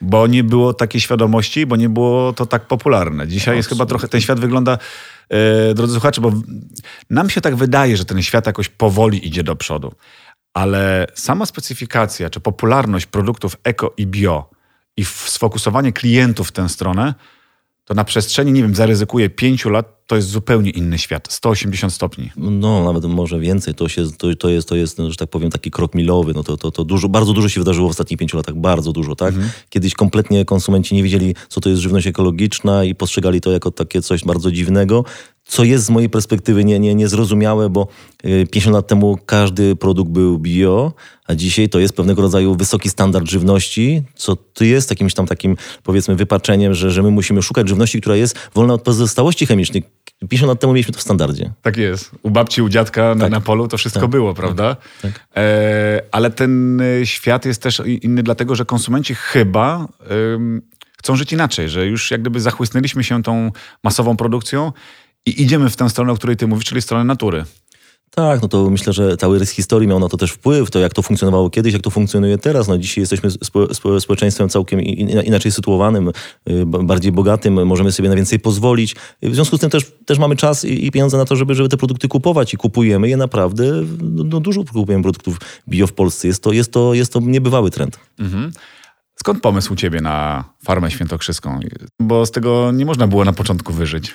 Bo 0.00 0.26
nie 0.26 0.44
było 0.44 0.74
takiej 0.74 1.00
świadomości, 1.00 1.66
bo 1.66 1.76
nie 1.76 1.88
było 1.88 2.32
to 2.32 2.46
tak 2.46 2.66
popularne. 2.66 3.28
Dzisiaj 3.28 3.56
jest 3.56 3.68
chyba 3.68 3.86
trochę, 3.86 4.08
ten 4.08 4.20
świat 4.20 4.40
wygląda, 4.40 4.78
e, 5.28 5.74
drodzy 5.74 5.92
słuchacze, 5.92 6.20
bo 6.20 6.32
nam 7.10 7.30
się 7.30 7.40
tak 7.40 7.56
wydaje, 7.56 7.96
że 7.96 8.04
ten 8.04 8.22
świat 8.22 8.46
jakoś 8.46 8.68
powoli 8.68 9.28
idzie 9.28 9.42
do 9.42 9.56
przodu. 9.56 9.92
Ale 10.58 11.06
sama 11.14 11.46
specyfikacja, 11.46 12.30
czy 12.30 12.40
popularność 12.40 13.06
produktów 13.06 13.56
eko 13.64 13.94
i 13.96 14.06
bio 14.06 14.50
i 14.96 15.04
sfokusowanie 15.04 15.92
klientów 15.92 16.48
w 16.48 16.52
tę 16.52 16.68
stronę, 16.68 17.14
to 17.84 17.94
na 17.94 18.04
przestrzeni, 18.04 18.52
nie 18.52 18.62
wiem, 18.62 18.74
zaryzykuję 18.74 19.30
pięciu 19.30 19.70
lat, 19.70 20.06
to 20.06 20.16
jest 20.16 20.28
zupełnie 20.28 20.70
inny 20.70 20.98
świat. 20.98 21.32
180 21.32 21.92
stopni. 21.92 22.30
No, 22.36 22.84
nawet 22.84 23.04
może 23.04 23.40
więcej. 23.40 23.74
To, 23.74 23.88
się, 23.88 24.04
to, 24.18 24.36
to, 24.36 24.48
jest, 24.48 24.68
to 24.68 24.76
jest, 24.76 24.98
że 25.08 25.16
tak 25.16 25.30
powiem, 25.30 25.50
taki 25.50 25.70
krok 25.70 25.94
milowy. 25.94 26.32
No 26.34 26.42
to, 26.42 26.56
to, 26.56 26.70
to 26.70 26.84
dużo, 26.84 27.08
bardzo 27.08 27.32
dużo 27.32 27.48
się 27.48 27.60
wydarzyło 27.60 27.88
w 27.88 27.90
ostatnich 27.90 28.18
pięciu 28.18 28.36
latach. 28.36 28.54
Bardzo 28.54 28.92
dużo, 28.92 29.16
tak? 29.16 29.34
Kiedyś 29.70 29.94
kompletnie 29.94 30.44
konsumenci 30.44 30.94
nie 30.94 31.02
wiedzieli, 31.02 31.34
co 31.48 31.60
to 31.60 31.68
jest 31.68 31.82
żywność 31.82 32.06
ekologiczna 32.06 32.84
i 32.84 32.94
postrzegali 32.94 33.40
to 33.40 33.50
jako 33.50 33.70
takie 33.70 34.02
coś 34.02 34.24
bardzo 34.24 34.50
dziwnego, 34.52 35.04
co 35.48 35.64
jest 35.64 35.84
z 35.84 35.90
mojej 35.90 36.10
perspektywy 36.10 36.64
nie, 36.64 36.78
nie, 36.78 36.94
niezrozumiałe, 36.94 37.70
bo 37.70 37.88
y, 38.24 38.46
50 38.50 38.74
lat 38.74 38.86
temu 38.86 39.18
każdy 39.26 39.76
produkt 39.76 40.10
był 40.10 40.38
bio, 40.38 40.92
a 41.26 41.34
dzisiaj 41.34 41.68
to 41.68 41.78
jest 41.78 41.96
pewnego 41.96 42.22
rodzaju 42.22 42.54
wysoki 42.54 42.88
standard 42.88 43.28
żywności, 43.30 44.02
co 44.14 44.36
tu 44.36 44.64
jest 44.64 44.90
jakimś 44.90 45.14
tam 45.14 45.26
takim, 45.26 45.56
powiedzmy, 45.82 46.14
wypaczeniem, 46.14 46.74
że, 46.74 46.90
że 46.90 47.02
my 47.02 47.10
musimy 47.10 47.42
szukać 47.42 47.68
żywności, 47.68 48.00
która 48.00 48.16
jest 48.16 48.38
wolna 48.54 48.74
od 48.74 48.82
pozostałości 48.82 49.46
chemicznych. 49.46 49.84
50 50.28 50.48
lat 50.48 50.60
temu 50.60 50.72
mieliśmy 50.72 50.92
to 50.94 50.98
w 50.98 51.02
standardzie. 51.02 51.52
Tak 51.62 51.76
jest. 51.76 52.10
U 52.22 52.30
babci, 52.30 52.62
u 52.62 52.68
dziadka 52.68 53.14
na, 53.14 53.20
Tak. 53.20 53.30
na 53.30 53.40
polu 53.40 53.68
to 53.68 53.78
wszystko 53.78 54.00
Tak. 54.00 54.10
było, 54.10 54.34
prawda? 54.34 54.76
Tak. 55.02 55.26
E, 55.36 56.02
ale 56.12 56.30
ten 56.30 56.80
e, 56.80 57.06
świat 57.06 57.44
jest 57.44 57.62
też 57.62 57.82
inny, 58.02 58.22
dlatego 58.22 58.54
że 58.54 58.64
konsumenci 58.64 59.14
chyba 59.14 59.88
ym, 60.34 60.62
chcą 60.98 61.16
żyć 61.16 61.32
inaczej, 61.32 61.68
że 61.68 61.86
już 61.86 62.10
jak 62.10 62.20
gdyby 62.20 62.40
zachłysnęliśmy 62.40 63.04
się 63.04 63.22
tą 63.22 63.52
masową 63.84 64.16
produkcją 64.16 64.72
i 65.26 65.42
idziemy 65.42 65.70
w 65.70 65.76
tę 65.76 65.90
stronę, 65.90 66.12
o 66.12 66.16
której 66.16 66.36
ty 66.36 66.46
mówisz, 66.46 66.64
czyli 66.64 66.82
stronę 66.82 67.04
natury. 67.04 67.44
Tak, 68.10 68.42
no 68.42 68.48
to 68.48 68.70
myślę, 68.70 68.92
że 68.92 69.16
cały 69.16 69.38
rys 69.38 69.50
historii 69.50 69.88
miał 69.88 70.00
na 70.00 70.08
to 70.08 70.16
też 70.16 70.30
wpływ, 70.30 70.70
to 70.70 70.78
jak 70.78 70.94
to 70.94 71.02
funkcjonowało 71.02 71.50
kiedyś, 71.50 71.72
jak 71.72 71.82
to 71.82 71.90
funkcjonuje 71.90 72.38
teraz. 72.38 72.68
No 72.68 72.78
dzisiaj 72.78 73.02
jesteśmy 73.02 73.30
spo, 73.30 73.74
spo, 73.74 74.00
społeczeństwem 74.00 74.48
całkiem 74.48 74.80
inaczej 74.80 75.52
sytuowanym, 75.52 76.08
y, 76.50 76.66
bardziej 76.66 77.12
bogatym, 77.12 77.66
możemy 77.66 77.92
sobie 77.92 78.08
na 78.08 78.16
więcej 78.16 78.40
pozwolić. 78.40 78.96
W 79.22 79.34
związku 79.34 79.56
z 79.56 79.60
tym 79.60 79.70
też, 79.70 79.92
też 80.06 80.18
mamy 80.18 80.36
czas 80.36 80.64
i, 80.64 80.90
pieniądze 80.90 81.16
na 81.16 81.24
to, 81.24 81.36
żeby, 81.36 81.54
żeby 81.54 81.68
te 81.68 81.76
produkty 81.76 82.08
kupować 82.08 82.54
i 82.54 82.56
kupujemy 82.56 83.08
je 83.08 83.16
naprawdę, 83.16 83.64
no, 84.02 84.24
no 84.24 84.40
dużo 84.40 84.64
kupujemy 84.64 85.02
produktów 85.02 85.36
bio 85.68 85.86
w 85.86 85.92
Polsce. 85.92 86.28
Jest 86.28 86.42
to, 86.42 86.52
jest 86.52 86.72
to, 86.72 86.94
jest 86.94 87.12
to 87.12 87.20
niebywały 87.20 87.70
trend. 87.70 87.98
Skąd 89.14 89.40
pomysł 89.40 89.72
u 89.72 89.76
ciebie 89.76 90.00
na 90.00 90.44
farmę 90.64 90.90
świętokrzyską? 90.90 91.60
Bo 92.00 92.26
z 92.26 92.30
tego 92.30 92.72
nie 92.72 92.86
można 92.86 93.06
było 93.06 93.24
na 93.24 93.32
początku 93.32 93.72
wyżyć. 93.72 94.14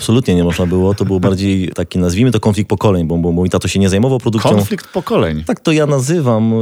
Absolutnie 0.00 0.34
nie 0.34 0.44
można 0.44 0.66
było. 0.66 0.94
To 0.94 1.04
był 1.04 1.20
bardziej 1.30 1.68
taki, 1.68 1.98
nazwijmy 1.98 2.30
to 2.30 2.40
konflikt 2.40 2.68
pokoleń, 2.68 3.06
bo, 3.06 3.18
bo 3.18 3.32
mój 3.32 3.50
tato 3.50 3.68
się 3.68 3.80
nie 3.80 3.88
zajmował 3.88 4.18
produkcją. 4.18 4.50
Konflikt 4.50 4.92
pokoleń. 4.92 5.44
Tak 5.44 5.60
to 5.60 5.72
ja 5.72 5.86
nazywam. 5.86 6.52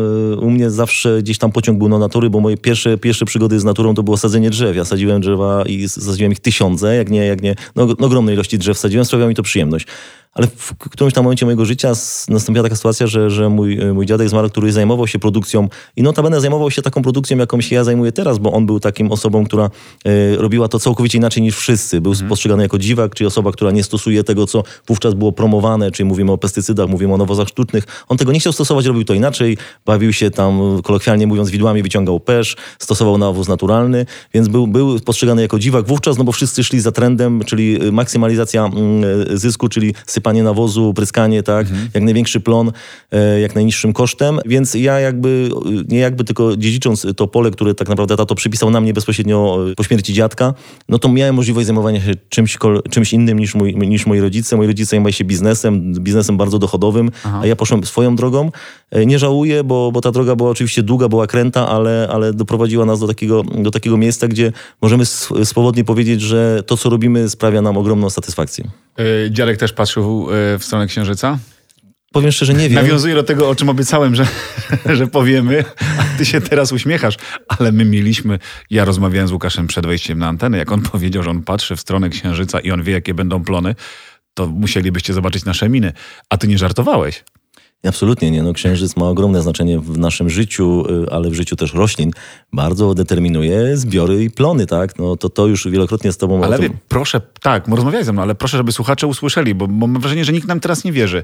U 0.40 0.50
mnie 0.50 0.70
zawsze 0.70 1.22
gdzieś 1.22 1.38
tam 1.38 1.52
pociąg 1.52 1.78
był 1.78 1.88
na 1.88 1.98
natury, 1.98 2.30
bo 2.30 2.40
moje 2.40 2.56
pierwsze, 2.56 2.98
pierwsze 2.98 3.24
przygody 3.24 3.60
z 3.60 3.64
naturą 3.64 3.94
to 3.94 4.02
było 4.02 4.16
sadzenie 4.16 4.50
drzew. 4.50 4.76
Ja 4.76 4.84
sadziłem 4.84 5.20
drzewa 5.20 5.64
i 5.66 5.88
sadziłem 5.88 6.32
ich 6.32 6.40
tysiące, 6.40 6.96
jak 6.96 7.10
nie, 7.10 7.26
jak 7.26 7.42
nie, 7.42 7.54
no, 7.76 7.86
no 7.98 8.06
ogromnej 8.06 8.34
ilości 8.34 8.58
drzew 8.58 8.78
sadziłem, 8.78 9.04
sprawiało 9.04 9.28
mi 9.28 9.34
to 9.34 9.42
przyjemność. 9.42 9.86
Ale 10.34 10.46
w 10.46 10.74
którymś 10.76 11.14
tam 11.14 11.24
momencie 11.24 11.46
mojego 11.46 11.64
życia 11.64 11.92
nastąpiła 12.28 12.62
taka 12.62 12.76
sytuacja, 12.76 13.06
że, 13.06 13.30
że 13.30 13.48
mój, 13.48 13.78
mój 13.94 14.06
dziadek 14.06 14.28
zmarł, 14.28 14.48
który 14.48 14.72
zajmował 14.72 15.06
się 15.06 15.18
produkcją 15.18 15.68
i 15.96 16.02
notabene 16.02 16.40
zajmował 16.40 16.70
się 16.70 16.82
taką 16.82 17.02
produkcją, 17.02 17.38
jaką 17.38 17.60
się 17.60 17.74
ja 17.74 17.84
zajmuję 17.84 18.12
teraz, 18.12 18.38
bo 18.38 18.52
on 18.52 18.66
był 18.66 18.80
takim 18.80 19.12
osobą, 19.12 19.44
która 19.44 19.70
y, 20.06 20.36
robiła 20.36 20.68
to 20.68 20.78
całkowicie 20.78 21.18
inaczej 21.18 21.42
niż 21.42 21.56
wszyscy. 21.56 22.00
Był 22.00 22.12
mm. 22.12 22.28
postrzegany 22.28 22.62
jako 22.62 22.78
dziwak, 22.78 23.14
czyli 23.14 23.26
osoba, 23.26 23.52
która 23.52 23.70
nie 23.70 23.84
stosuje 23.84 24.24
tego, 24.24 24.46
co 24.46 24.62
wówczas 24.86 25.14
było 25.14 25.32
promowane, 25.32 25.90
czyli 25.90 26.08
mówimy 26.08 26.32
o 26.32 26.38
pestycydach, 26.38 26.88
mówimy 26.88 27.14
o 27.14 27.16
nawozach 27.16 27.48
sztucznych. 27.48 27.84
On 28.08 28.18
tego 28.18 28.32
nie 28.32 28.40
chciał 28.40 28.52
stosować, 28.52 28.86
robił 28.86 29.04
to 29.04 29.14
inaczej, 29.14 29.56
bawił 29.86 30.12
się 30.12 30.30
tam, 30.30 30.82
kolokwialnie 30.82 31.26
mówiąc, 31.26 31.50
widłami, 31.50 31.82
wyciągał 31.82 32.20
pesz, 32.20 32.56
stosował 32.78 33.18
nawóz 33.18 33.48
naturalny, 33.48 34.06
więc 34.34 34.48
był, 34.48 34.66
był 34.66 35.00
postrzegany 35.00 35.42
jako 35.42 35.58
dziwak 35.58 35.86
wówczas, 35.86 36.18
no 36.18 36.24
bo 36.24 36.32
wszyscy 36.32 36.64
szli 36.64 36.80
za 36.80 36.92
trendem, 36.92 37.44
czyli 37.46 37.78
maksymalizacja 37.92 38.64
mm, 38.64 39.38
zysku, 39.38 39.68
czyli 39.68 39.94
sypanie 40.06 40.27
nawozu, 40.32 40.94
pryskanie, 40.94 41.42
tak, 41.42 41.66
mhm. 41.66 41.88
jak 41.94 42.04
największy 42.04 42.40
plon, 42.40 42.72
e, 43.12 43.40
jak 43.40 43.54
najniższym 43.54 43.92
kosztem, 43.92 44.40
więc 44.46 44.74
ja 44.74 45.00
jakby, 45.00 45.50
nie 45.88 45.98
jakby, 45.98 46.24
tylko 46.24 46.56
dziedzicząc 46.56 47.06
to 47.16 47.26
pole, 47.26 47.50
które 47.50 47.74
tak 47.74 47.88
naprawdę 47.88 48.16
tato 48.16 48.34
przypisał 48.34 48.70
na 48.70 48.80
mnie 48.80 48.92
bezpośrednio 48.92 49.58
po 49.76 49.84
śmierci 49.84 50.14
dziadka, 50.14 50.54
no 50.88 50.98
to 50.98 51.08
miałem 51.08 51.34
możliwość 51.34 51.66
zajmowania 51.66 52.00
się 52.00 52.12
czymś, 52.28 52.58
czymś 52.90 53.12
innym 53.12 53.38
niż, 53.38 53.54
mój, 53.54 53.76
niż 53.76 54.06
moi 54.06 54.20
rodzice. 54.20 54.56
Moi 54.56 54.66
rodzice 54.66 54.90
zajmowali 54.90 55.12
się 55.12 55.24
biznesem, 55.24 55.92
biznesem 55.94 56.36
bardzo 56.36 56.58
dochodowym, 56.58 57.10
Aha. 57.24 57.40
a 57.42 57.46
ja 57.46 57.56
poszłem 57.56 57.84
swoją 57.84 58.16
drogą. 58.16 58.50
E, 58.90 59.06
nie 59.06 59.18
żałuję, 59.18 59.64
bo, 59.64 59.92
bo 59.92 60.00
ta 60.00 60.10
droga 60.10 60.36
była 60.36 60.50
oczywiście 60.50 60.82
długa, 60.82 61.08
była 61.08 61.26
kręta, 61.26 61.68
ale, 61.68 62.08
ale 62.12 62.32
doprowadziła 62.32 62.84
nas 62.84 63.00
do 63.00 63.06
takiego, 63.06 63.42
do 63.42 63.70
takiego 63.70 63.96
miejsca, 63.96 64.28
gdzie 64.28 64.52
możemy 64.82 65.06
swobodnie 65.44 65.84
powiedzieć, 65.84 66.20
że 66.20 66.62
to, 66.66 66.76
co 66.76 66.90
robimy, 66.90 67.28
sprawia 67.28 67.62
nam 67.62 67.76
ogromną 67.76 68.10
satysfakcję. 68.10 68.70
Yy, 68.98 69.56
też 69.56 69.72
patrzył 69.72 70.30
yy, 70.30 70.58
w 70.58 70.64
stronę 70.64 70.86
Księżyca? 70.86 71.38
Powiem 72.12 72.32
szczerze, 72.32 72.54
nie 72.54 72.68
wiem. 72.68 72.82
Nawiązuję 72.82 73.14
do 73.14 73.22
tego, 73.22 73.48
o 73.48 73.54
czym 73.54 73.68
obiecałem, 73.68 74.14
że, 74.14 74.26
że 74.96 75.06
powiemy, 75.06 75.64
a 75.98 76.18
ty 76.18 76.26
się 76.26 76.40
teraz 76.40 76.72
uśmiechasz, 76.72 77.16
ale 77.48 77.72
my 77.72 77.84
mieliśmy, 77.84 78.38
ja 78.70 78.84
rozmawiałem 78.84 79.28
z 79.28 79.32
Łukaszem 79.32 79.66
przed 79.66 79.86
wejściem 79.86 80.18
na 80.18 80.28
antenę, 80.28 80.58
jak 80.58 80.72
on 80.72 80.82
powiedział, 80.92 81.22
że 81.22 81.30
on 81.30 81.42
patrzy 81.42 81.76
w 81.76 81.80
stronę 81.80 82.08
Księżyca 82.08 82.60
i 82.60 82.70
on 82.70 82.82
wie, 82.82 82.92
jakie 82.92 83.14
będą 83.14 83.44
plony, 83.44 83.74
to 84.34 84.46
musielibyście 84.46 85.12
zobaczyć 85.12 85.44
nasze 85.44 85.68
miny. 85.68 85.92
A 86.30 86.36
ty 86.36 86.48
nie 86.48 86.58
żartowałeś. 86.58 87.24
Absolutnie 87.86 88.30
nie. 88.30 88.42
No, 88.42 88.52
księżyc 88.52 88.96
ma 88.96 89.08
ogromne 89.08 89.42
znaczenie 89.42 89.80
w 89.80 89.98
naszym 89.98 90.30
życiu, 90.30 90.84
y, 91.04 91.10
ale 91.10 91.30
w 91.30 91.34
życiu 91.34 91.56
też 91.56 91.74
roślin. 91.74 92.10
Bardzo 92.52 92.94
determinuje 92.94 93.76
zbiory 93.76 94.24
i 94.24 94.30
plony, 94.30 94.66
tak? 94.66 94.98
No 94.98 95.16
to 95.16 95.28
to 95.28 95.46
już 95.46 95.68
wielokrotnie 95.68 96.12
z 96.12 96.16
tobą... 96.16 96.44
Ale 96.44 96.58
proszę, 96.88 97.20
tak, 97.40 97.68
rozmawiaj 97.68 98.04
ze 98.04 98.12
mną, 98.12 98.22
ale 98.22 98.34
proszę, 98.34 98.56
żeby 98.56 98.72
słuchacze 98.72 99.06
usłyszeli, 99.06 99.54
bo, 99.54 99.68
bo 99.68 99.86
mam 99.86 100.00
wrażenie, 100.00 100.24
że 100.24 100.32
nikt 100.32 100.48
nam 100.48 100.60
teraz 100.60 100.84
nie 100.84 100.92
wierzy. 100.92 101.22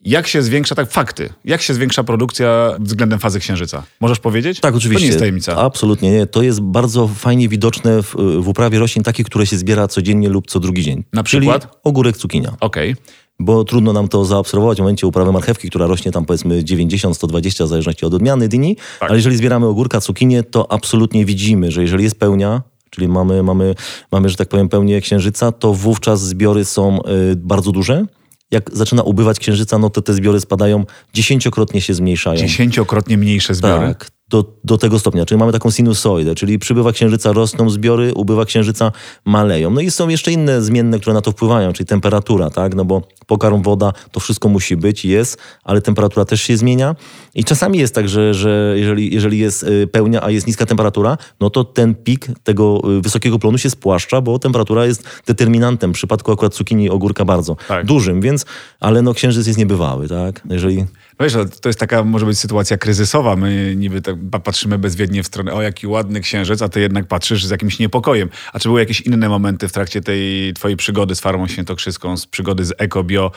Jak 0.00 0.26
się 0.26 0.42
zwiększa, 0.42 0.74
tak 0.74 0.90
fakty, 0.90 1.32
jak 1.44 1.62
się 1.62 1.74
zwiększa 1.74 2.04
produkcja 2.04 2.76
względem 2.80 3.18
fazy 3.18 3.40
księżyca? 3.40 3.82
Możesz 4.00 4.18
powiedzieć? 4.18 4.60
Tak, 4.60 4.74
oczywiście. 4.74 4.98
To 4.98 5.02
nie 5.02 5.06
jest 5.06 5.18
tajemnica. 5.18 5.56
Absolutnie 5.56 6.10
nie. 6.10 6.26
To 6.26 6.42
jest 6.42 6.60
bardzo 6.60 7.08
fajnie 7.08 7.48
widoczne 7.48 8.02
w, 8.02 8.14
w 8.40 8.48
uprawie 8.48 8.78
roślin 8.78 9.04
takich, 9.04 9.26
które 9.26 9.46
się 9.46 9.58
zbiera 9.58 9.88
codziennie 9.88 10.28
lub 10.28 10.46
co 10.46 10.60
drugi 10.60 10.82
dzień. 10.82 11.04
Na 11.12 11.22
przykład? 11.22 11.62
Czyli 11.62 11.74
ogórek 11.84 12.16
cukinia. 12.16 12.56
Okej. 12.60 12.92
Okay 12.92 13.27
bo 13.38 13.64
trudno 13.64 13.92
nam 13.92 14.08
to 14.08 14.24
zaobserwować 14.24 14.78
w 14.78 14.80
momencie 14.80 15.06
uprawy 15.06 15.32
marchewki, 15.32 15.68
która 15.68 15.86
rośnie 15.86 16.12
tam 16.12 16.24
powiedzmy 16.24 16.62
90-120 16.62 17.64
w 17.64 17.68
zależności 17.68 18.06
od 18.06 18.14
odmiany 18.14 18.48
dni, 18.48 18.76
tak. 18.76 19.10
ale 19.10 19.18
jeżeli 19.18 19.36
zbieramy 19.36 19.66
ogórka, 19.66 20.00
cukinię, 20.00 20.42
to 20.42 20.72
absolutnie 20.72 21.24
widzimy, 21.24 21.70
że 21.70 21.82
jeżeli 21.82 22.04
jest 22.04 22.18
pełnia, 22.18 22.62
czyli 22.90 23.08
mamy, 23.08 23.42
mamy, 23.42 23.74
mamy 24.12 24.28
że 24.28 24.36
tak 24.36 24.48
powiem, 24.48 24.68
pełnię 24.68 25.00
księżyca, 25.00 25.52
to 25.52 25.74
wówczas 25.74 26.20
zbiory 26.20 26.64
są 26.64 26.98
y, 27.02 27.36
bardzo 27.36 27.72
duże 27.72 28.04
jak 28.50 28.70
zaczyna 28.72 29.02
ubywać 29.02 29.38
księżyca, 29.38 29.78
no 29.78 29.90
to 29.90 30.02
te 30.02 30.14
zbiory 30.14 30.40
spadają, 30.40 30.84
dziesięciokrotnie 31.14 31.80
się 31.80 31.94
zmniejszają. 31.94 32.36
Dziesięciokrotnie 32.36 33.18
mniejsze 33.18 33.54
zbiory? 33.54 33.86
Tak, 33.86 34.10
do, 34.28 34.44
do 34.64 34.78
tego 34.78 34.98
stopnia. 34.98 35.26
Czyli 35.26 35.38
mamy 35.38 35.52
taką 35.52 35.70
sinusoidę, 35.70 36.34
czyli 36.34 36.58
przybywa 36.58 36.92
księżyca, 36.92 37.32
rosną 37.32 37.70
zbiory, 37.70 38.14
ubywa 38.14 38.44
księżyca, 38.44 38.92
maleją. 39.24 39.70
No 39.70 39.80
i 39.80 39.90
są 39.90 40.08
jeszcze 40.08 40.32
inne 40.32 40.62
zmienne, 40.62 40.98
które 40.98 41.14
na 41.14 41.20
to 41.20 41.32
wpływają, 41.32 41.72
czyli 41.72 41.86
temperatura, 41.86 42.50
tak? 42.50 42.74
No 42.74 42.84
bo 42.84 43.02
pokarm, 43.26 43.62
woda, 43.62 43.92
to 44.12 44.20
wszystko 44.20 44.48
musi 44.48 44.76
być, 44.76 45.04
jest, 45.04 45.38
ale 45.64 45.80
temperatura 45.80 46.24
też 46.24 46.42
się 46.42 46.56
zmienia. 46.56 46.96
I 47.34 47.44
czasami 47.44 47.78
jest 47.78 47.94
tak, 47.94 48.08
że, 48.08 48.34
że 48.34 48.74
jeżeli, 48.76 49.14
jeżeli 49.14 49.38
jest 49.38 49.62
y, 49.62 49.86
pełnia, 49.86 50.22
a 50.22 50.30
jest 50.30 50.46
niska 50.46 50.66
temperatura, 50.66 51.18
no 51.40 51.50
to 51.50 51.64
ten 51.64 51.94
pik 51.94 52.26
tego 52.44 52.80
y, 52.98 53.00
wysokiego 53.00 53.38
plonu 53.38 53.58
się 53.58 53.70
spłaszcza, 53.70 54.20
bo 54.20 54.38
temperatura 54.38 54.86
jest 54.86 55.04
determinantem, 55.26 55.90
w 55.92 55.94
przypadku 55.94 56.32
akurat 56.32 56.54
cukinii 56.54 56.90
ogórka 56.90 57.24
bardzo 57.24 57.56
tak. 57.68 57.86
dużym, 57.86 58.20
więc, 58.20 58.46
ale 58.80 59.02
no 59.02 59.14
księżyc 59.14 59.46
jest 59.46 59.58
niebywały, 59.58 60.08
tak? 60.08 60.42
Jeżeli... 60.50 60.86
Wiesz, 61.20 61.32
to 61.60 61.68
jest 61.68 61.78
taka, 61.78 62.04
może 62.04 62.26
być 62.26 62.38
sytuacja 62.38 62.76
kryzysowa. 62.76 63.36
My 63.36 63.74
niby 63.76 64.02
tak 64.02 64.16
patrzymy 64.44 64.78
bezwiednie 64.78 65.22
w 65.22 65.26
stronę, 65.26 65.52
o 65.52 65.62
jaki 65.62 65.86
ładny 65.86 66.20
księżyc, 66.20 66.62
a 66.62 66.68
ty 66.68 66.80
jednak 66.80 67.06
patrzysz 67.06 67.44
z 67.44 67.50
jakimś 67.50 67.78
niepokojem. 67.78 68.28
A 68.52 68.58
czy 68.58 68.68
były 68.68 68.80
jakieś 68.80 69.00
inne 69.00 69.28
momenty 69.28 69.68
w 69.68 69.72
trakcie 69.72 70.00
tej 70.00 70.54
twojej 70.54 70.76
przygody 70.76 71.14
z 71.14 71.20
farmą 71.20 71.48
świętokrzyską, 71.48 72.16
z 72.16 72.26
przygody 72.26 72.64
z 72.64 72.72
EcoBio, 72.78 73.32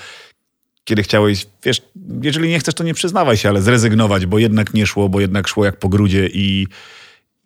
kiedy 0.84 1.04
chciałeś, 1.04 1.48
wiesz, 1.64 1.82
jeżeli 2.22 2.50
nie 2.50 2.60
chcesz, 2.60 2.76
to 2.76 2.84
nie 2.84 2.94
przyznawaj 2.94 3.38
się, 3.38 3.50
ale 3.50 3.62
zrezygnować, 3.62 4.26
bo 4.26 4.40
jednak 4.40 4.74
nie 4.74 4.86
szło, 4.86 5.10
bo 5.10 5.20
jednak 5.20 5.48
szło 5.48 5.66
jak 5.66 5.80
po 5.80 5.90
grudzie 5.90 6.28
i, 6.28 6.68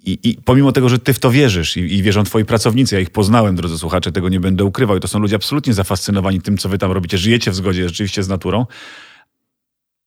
i, 0.05 0.19
i 0.23 0.37
pomimo 0.45 0.71
tego, 0.71 0.89
że 0.89 0.99
ty 0.99 1.13
w 1.13 1.19
to 1.19 1.31
wierzysz 1.31 1.77
i, 1.77 1.95
i 1.95 2.03
wierzą 2.03 2.23
twoi 2.23 2.45
pracownicy, 2.45 2.95
ja 2.95 3.01
ich 3.01 3.09
poznałem, 3.09 3.55
drodzy 3.55 3.77
słuchacze, 3.77 4.11
tego 4.11 4.29
nie 4.29 4.39
będę 4.39 4.63
ukrywał 4.63 4.97
i 4.97 4.99
to 4.99 5.07
są 5.07 5.19
ludzie 5.19 5.35
absolutnie 5.35 5.73
zafascynowani 5.73 6.41
tym, 6.41 6.57
co 6.57 6.69
wy 6.69 6.77
tam 6.77 6.91
robicie, 6.91 7.17
żyjecie 7.17 7.51
w 7.51 7.55
zgodzie 7.55 7.89
rzeczywiście 7.89 8.23
z 8.23 8.27
naturą, 8.27 8.65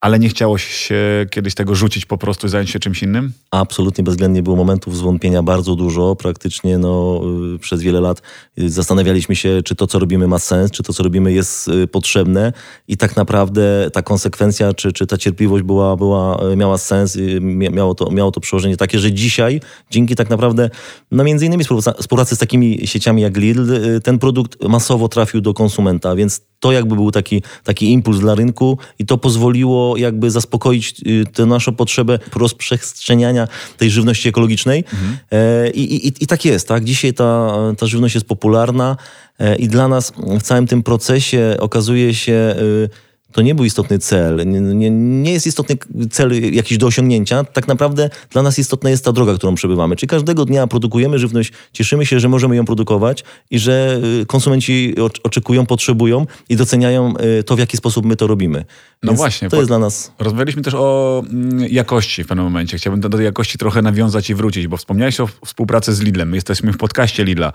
ale 0.00 0.18
nie 0.18 0.28
chciało 0.28 0.58
się 0.58 1.26
kiedyś 1.30 1.54
tego 1.54 1.74
rzucić 1.74 2.06
po 2.06 2.18
prostu 2.18 2.46
i 2.46 2.50
zająć 2.50 2.70
się 2.70 2.78
czymś 2.78 3.02
innym? 3.02 3.32
Absolutnie 3.50 4.04
bezwzględnie 4.04 4.42
było 4.42 4.56
momentów 4.56 4.96
zwątpienia 4.96 5.42
bardzo 5.42 5.74
dużo. 5.74 6.16
Praktycznie 6.16 6.78
no, 6.78 7.22
y, 7.54 7.58
przez 7.58 7.82
wiele 7.82 8.00
lat 8.00 8.22
y, 8.58 8.70
zastanawialiśmy 8.70 9.36
się, 9.36 9.62
czy 9.64 9.74
to, 9.74 9.86
co 9.86 9.98
robimy 9.98 10.28
ma 10.28 10.38
sens, 10.38 10.70
czy 10.70 10.82
to, 10.82 10.92
co 10.92 11.02
robimy 11.02 11.32
jest 11.32 11.68
y, 11.68 11.86
potrzebne 11.86 12.52
i 12.88 12.96
tak 12.96 13.16
naprawdę 13.16 13.90
ta 13.92 14.02
konsekwencja, 14.02 14.74
czy, 14.74 14.92
czy 14.92 15.06
ta 15.06 15.16
cierpliwość 15.16 15.64
była, 15.64 15.96
była, 15.96 16.40
miała 16.56 16.78
sens, 16.78 17.18
miało 17.40 17.94
to, 17.94 18.10
miało 18.10 18.30
to 18.30 18.40
przełożenie 18.40 18.76
takie, 18.76 18.98
że 18.98 19.12
dzisiaj 19.12 19.60
dzięki 19.90 20.16
tak 20.16 20.30
naprawdę, 20.30 20.70
no 21.10 21.24
między 21.24 21.46
innymi 21.46 21.64
współpracy 22.00 22.36
z 22.36 22.38
takimi 22.38 22.86
sieciami 22.86 23.22
jak 23.22 23.36
Lidl, 23.36 23.72
ten 24.04 24.18
produkt 24.18 24.62
masowo 24.62 25.08
trafił 25.08 25.40
do 25.40 25.54
konsumenta, 25.54 26.16
więc 26.16 26.40
to 26.60 26.72
jakby 26.72 26.94
był 26.94 27.10
taki, 27.10 27.42
taki 27.64 27.92
impuls 27.92 28.18
dla 28.18 28.34
rynku 28.34 28.78
i 28.98 29.06
to 29.06 29.18
pozwoliło 29.18 29.87
jakby 29.96 30.30
zaspokoić 30.30 30.94
y, 31.06 31.24
tę 31.32 31.46
naszą 31.46 31.74
potrzebę 31.74 32.18
rozprzestrzeniania 32.36 33.48
tej 33.76 33.90
żywności 33.90 34.28
ekologicznej. 34.28 34.84
Mhm. 34.92 35.18
E, 35.32 35.70
I, 35.70 36.06
i, 36.06 36.12
I 36.20 36.26
tak 36.26 36.44
jest, 36.44 36.68
tak? 36.68 36.84
Dzisiaj 36.84 37.14
ta, 37.14 37.56
ta 37.78 37.86
żywność 37.86 38.14
jest 38.14 38.26
popularna 38.26 38.96
e, 39.38 39.56
i 39.56 39.68
dla 39.68 39.88
nas 39.88 40.12
w 40.40 40.42
całym 40.42 40.66
tym 40.66 40.82
procesie 40.82 41.56
okazuje 41.58 42.14
się 42.14 42.54
y, 42.58 43.07
to 43.32 43.42
nie 43.42 43.54
był 43.54 43.64
istotny 43.64 43.98
cel, 43.98 44.36
nie, 44.46 44.60
nie, 44.60 44.90
nie, 44.90 45.32
jest 45.32 45.46
istotny 45.46 45.76
cel 46.10 46.54
jakiś 46.54 46.78
do 46.78 46.86
osiągnięcia. 46.86 47.44
Tak 47.44 47.68
naprawdę 47.68 48.10
dla 48.30 48.42
nas 48.42 48.58
istotna 48.58 48.90
jest 48.90 49.04
ta 49.04 49.12
droga, 49.12 49.34
którą 49.34 49.54
przebywamy. 49.54 49.96
Czyli 49.96 50.08
każdego 50.08 50.44
dnia 50.44 50.66
produkujemy 50.66 51.18
żywność, 51.18 51.52
cieszymy 51.72 52.06
się, 52.06 52.20
że 52.20 52.28
możemy 52.28 52.56
ją 52.56 52.64
produkować 52.64 53.24
i 53.50 53.58
że 53.58 54.00
y, 54.22 54.26
konsumenci 54.26 54.94
oczekują, 55.22 55.66
potrzebują 55.66 56.26
i 56.48 56.56
doceniają 56.56 57.14
y, 57.40 57.44
to, 57.44 57.56
w 57.56 57.58
jaki 57.58 57.76
sposób 57.76 58.06
my 58.06 58.16
to 58.16 58.26
robimy. 58.26 58.64
No 59.02 59.12
Więc 59.12 59.18
właśnie. 59.18 59.48
To 59.48 59.56
jest 59.56 59.68
dla 59.68 59.78
nas. 59.78 60.12
Rozmawialiśmy 60.18 60.62
też 60.62 60.74
o 60.74 61.22
mm, 61.30 61.68
jakości 61.70 62.24
w 62.24 62.26
pewnym 62.26 62.44
momencie. 62.44 62.78
Chciałbym 62.78 63.00
do 63.00 63.08
tej 63.08 63.24
jakości 63.24 63.58
trochę 63.58 63.82
nawiązać 63.82 64.30
i 64.30 64.34
wrócić, 64.34 64.68
bo 64.68 64.76
wspomniałeś 64.76 65.20
o 65.20 65.28
współpracy 65.44 65.94
z 65.94 66.00
Lidlem. 66.00 66.28
My 66.28 66.36
jesteśmy 66.36 66.72
w 66.72 66.76
podcaście 66.76 67.24
Lidla. 67.24 67.52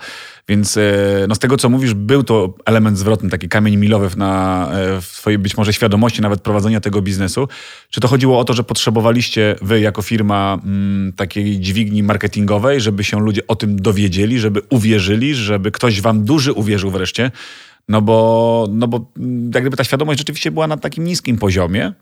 Więc 0.48 0.76
e, 0.76 0.80
no, 1.28 1.34
z 1.34 1.38
tego, 1.38 1.56
co 1.56 1.68
mówisz, 1.68 1.94
był 1.94 2.22
to 2.22 2.54
element 2.64 2.98
zwrotny, 2.98 3.30
taki 3.30 3.48
kamień 3.48 3.76
milowy 3.76 4.16
na, 4.16 4.68
e, 4.72 5.00
w 5.00 5.08
twojej 5.08 5.38
być 5.38 5.56
może 5.56 5.63
świadomości 5.72 6.22
nawet 6.22 6.40
prowadzenia 6.40 6.80
tego 6.80 7.02
biznesu. 7.02 7.48
Czy 7.90 8.00
to 8.00 8.08
chodziło 8.08 8.38
o 8.38 8.44
to, 8.44 8.52
że 8.52 8.64
potrzebowaliście 8.64 9.56
wy 9.62 9.80
jako 9.80 10.02
firma 10.02 10.58
mm, 10.64 11.12
takiej 11.12 11.60
dźwigni 11.60 12.02
marketingowej, 12.02 12.80
żeby 12.80 13.04
się 13.04 13.20
ludzie 13.20 13.46
o 13.46 13.56
tym 13.56 13.76
dowiedzieli, 13.76 14.38
żeby 14.38 14.62
uwierzyli, 14.70 15.34
żeby 15.34 15.70
ktoś 15.70 16.00
wam 16.00 16.24
duży 16.24 16.52
uwierzył 16.52 16.90
wreszcie? 16.90 17.30
No 17.88 18.02
bo, 18.02 18.68
no 18.70 18.88
bo 18.88 19.10
mm, 19.16 19.50
jak 19.54 19.62
gdyby 19.62 19.76
ta 19.76 19.84
świadomość 19.84 20.18
rzeczywiście 20.18 20.50
była 20.50 20.66
na 20.66 20.76
takim 20.76 21.04
niskim 21.04 21.38
poziomie. 21.38 21.92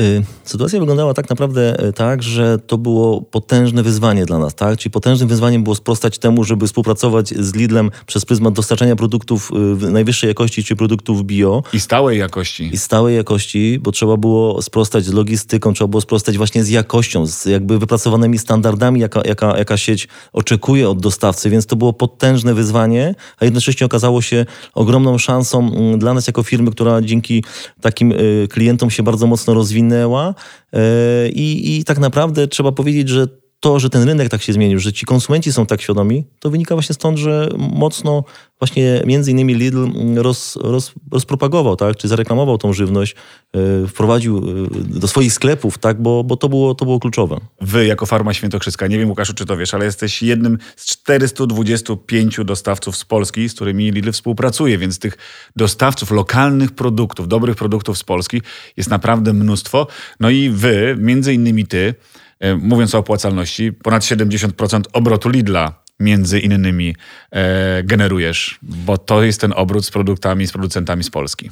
Y, 0.00 0.24
sytuacja 0.44 0.78
wyglądała 0.78 1.14
tak 1.14 1.30
naprawdę 1.30 1.88
y, 1.88 1.92
tak, 1.92 2.22
że 2.22 2.58
to 2.58 2.78
było 2.78 3.22
potężne 3.22 3.82
wyzwanie 3.82 4.26
dla 4.26 4.38
nas, 4.38 4.54
tak? 4.54 4.78
Czyli 4.78 4.90
potężnym 4.90 5.28
wyzwaniem 5.28 5.62
było 5.62 5.74
sprostać 5.74 6.18
temu, 6.18 6.44
żeby 6.44 6.66
współpracować 6.66 7.28
z 7.28 7.54
Lidlem 7.54 7.90
przez 8.06 8.24
pryzmat 8.24 8.54
dostarczania 8.54 8.96
produktów 8.96 9.50
y, 9.82 9.90
najwyższej 9.90 10.28
jakości, 10.28 10.64
czy 10.64 10.76
produktów 10.76 11.24
bio. 11.24 11.62
I 11.72 11.80
stałej 11.80 12.18
jakości. 12.18 12.70
I 12.72 12.78
stałej 12.78 13.16
jakości, 13.16 13.78
bo 13.82 13.92
trzeba 13.92 14.16
było 14.16 14.62
sprostać 14.62 15.04
z 15.04 15.12
logistyką, 15.12 15.72
trzeba 15.72 15.88
było 15.88 16.00
sprostać 16.00 16.36
właśnie 16.36 16.64
z 16.64 16.68
jakością, 16.68 17.26
z 17.26 17.44
jakby 17.44 17.78
wypracowanymi 17.78 18.38
standardami, 18.38 19.00
jaka, 19.00 19.22
jaka, 19.24 19.58
jaka 19.58 19.76
sieć 19.76 20.08
oczekuje 20.32 20.88
od 20.88 21.00
dostawcy, 21.00 21.50
więc 21.50 21.66
to 21.66 21.76
było 21.76 21.92
potężne 21.92 22.54
wyzwanie, 22.54 23.14
a 23.38 23.44
jednocześnie 23.44 23.86
okazało 23.86 24.22
się 24.22 24.46
ogromną 24.74 25.18
szansą 25.18 25.58
mm, 25.58 25.98
dla 25.98 26.14
nas 26.14 26.26
jako 26.26 26.42
firmy, 26.42 26.70
która 26.70 27.02
dzięki 27.02 27.44
takim 27.80 28.14
klientom 28.50 28.90
się 28.90 29.02
bardzo 29.02 29.26
mocno 29.26 29.54
rozwinęła 29.54 29.81
rozwinęła 29.82 30.34
e, 30.72 31.28
i, 31.28 31.78
i 31.78 31.84
tak 31.84 31.98
naprawdę 31.98 32.48
trzeba 32.48 32.72
powiedzieć, 32.72 33.08
że 33.08 33.26
to, 33.62 33.80
że 33.80 33.90
ten 33.90 34.02
rynek 34.02 34.28
tak 34.28 34.42
się 34.42 34.52
zmienił, 34.52 34.78
że 34.78 34.92
ci 34.92 35.06
konsumenci 35.06 35.52
są 35.52 35.66
tak 35.66 35.82
świadomi, 35.82 36.24
to 36.38 36.50
wynika 36.50 36.74
właśnie 36.74 36.94
stąd, 36.94 37.18
że 37.18 37.48
mocno 37.58 38.24
właśnie 38.58 39.02
między 39.06 39.30
innymi 39.30 39.54
Lidl 39.54 39.86
roz, 40.16 40.58
roz, 40.62 40.92
rozpropagował, 41.12 41.76
tak, 41.76 41.96
czy 41.96 42.08
zareklamował 42.08 42.58
tą 42.58 42.72
żywność, 42.72 43.16
yy, 43.54 43.88
wprowadził 43.88 44.46
yy, 44.46 45.00
do 45.00 45.08
swoich 45.08 45.32
sklepów, 45.32 45.78
tak, 45.78 46.02
bo, 46.02 46.24
bo 46.24 46.36
to, 46.36 46.48
było, 46.48 46.74
to 46.74 46.84
było 46.84 47.00
kluczowe. 47.00 47.40
Wy 47.60 47.86
jako 47.86 48.06
Farma 48.06 48.34
Świętokrzyska, 48.34 48.86
nie 48.86 48.98
wiem 48.98 49.08
Łukaszu, 49.08 49.34
czy 49.34 49.46
to 49.46 49.56
wiesz, 49.56 49.74
ale 49.74 49.84
jesteś 49.84 50.22
jednym 50.22 50.58
z 50.76 50.86
425 50.86 52.40
dostawców 52.44 52.96
z 52.96 53.04
Polski, 53.04 53.48
z 53.48 53.54
którymi 53.54 53.90
Lidl 53.90 54.12
współpracuje, 54.12 54.78
więc 54.78 54.98
tych 54.98 55.18
dostawców 55.56 56.10
lokalnych 56.10 56.70
produktów, 56.72 57.28
dobrych 57.28 57.56
produktów 57.56 57.98
z 57.98 58.04
Polski 58.04 58.42
jest 58.76 58.90
naprawdę 58.90 59.32
mnóstwo. 59.32 59.86
No 60.20 60.30
i 60.30 60.50
wy, 60.50 60.96
między 60.98 61.34
innymi 61.34 61.66
ty, 61.66 61.94
E, 61.94 62.21
mówiąc 62.60 62.94
o 62.94 62.98
opłacalności, 62.98 63.72
ponad 63.72 64.02
70% 64.02 64.82
obrotu 64.92 65.28
Lidla 65.28 65.82
między 66.00 66.38
innymi 66.38 66.96
e, 67.30 67.82
generujesz, 67.84 68.58
bo 68.62 68.98
to 68.98 69.22
jest 69.22 69.40
ten 69.40 69.52
obrót 69.56 69.84
z 69.84 69.90
produktami, 69.90 70.46
z 70.46 70.52
producentami 70.52 71.04
z 71.04 71.10
Polski. 71.10 71.50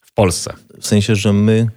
W 0.00 0.12
Polsce. 0.12 0.54
W 0.80 0.86
sensie, 0.86 1.16
że 1.16 1.32
my 1.32 1.68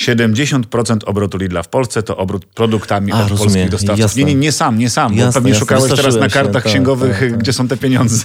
70% 0.00 0.98
obrotu 1.06 1.38
Lidla 1.38 1.62
w 1.62 1.68
Polsce 1.68 2.02
to 2.02 2.16
obrót 2.16 2.46
produktami 2.46 3.12
A, 3.12 3.14
od 3.14 3.30
rozumiem. 3.30 3.38
polskich 3.38 3.70
dostawców. 3.70 4.00
Jasne. 4.00 4.22
Nie, 4.22 4.34
nie, 4.34 4.34
nie 4.34 4.52
sam, 4.52 4.78
nie 4.78 4.90
sam, 4.90 5.14
jasne, 5.14 5.26
bo 5.26 5.32
pewnie 5.32 5.50
jasne. 5.50 5.60
szukałeś 5.60 5.92
teraz 5.96 6.16
na 6.16 6.28
kartach 6.28 6.62
się, 6.62 6.68
księgowych, 6.68 7.20
tak, 7.20 7.30
tak, 7.30 7.38
gdzie 7.38 7.52
są 7.52 7.68
te 7.68 7.76
pieniądze. 7.76 8.24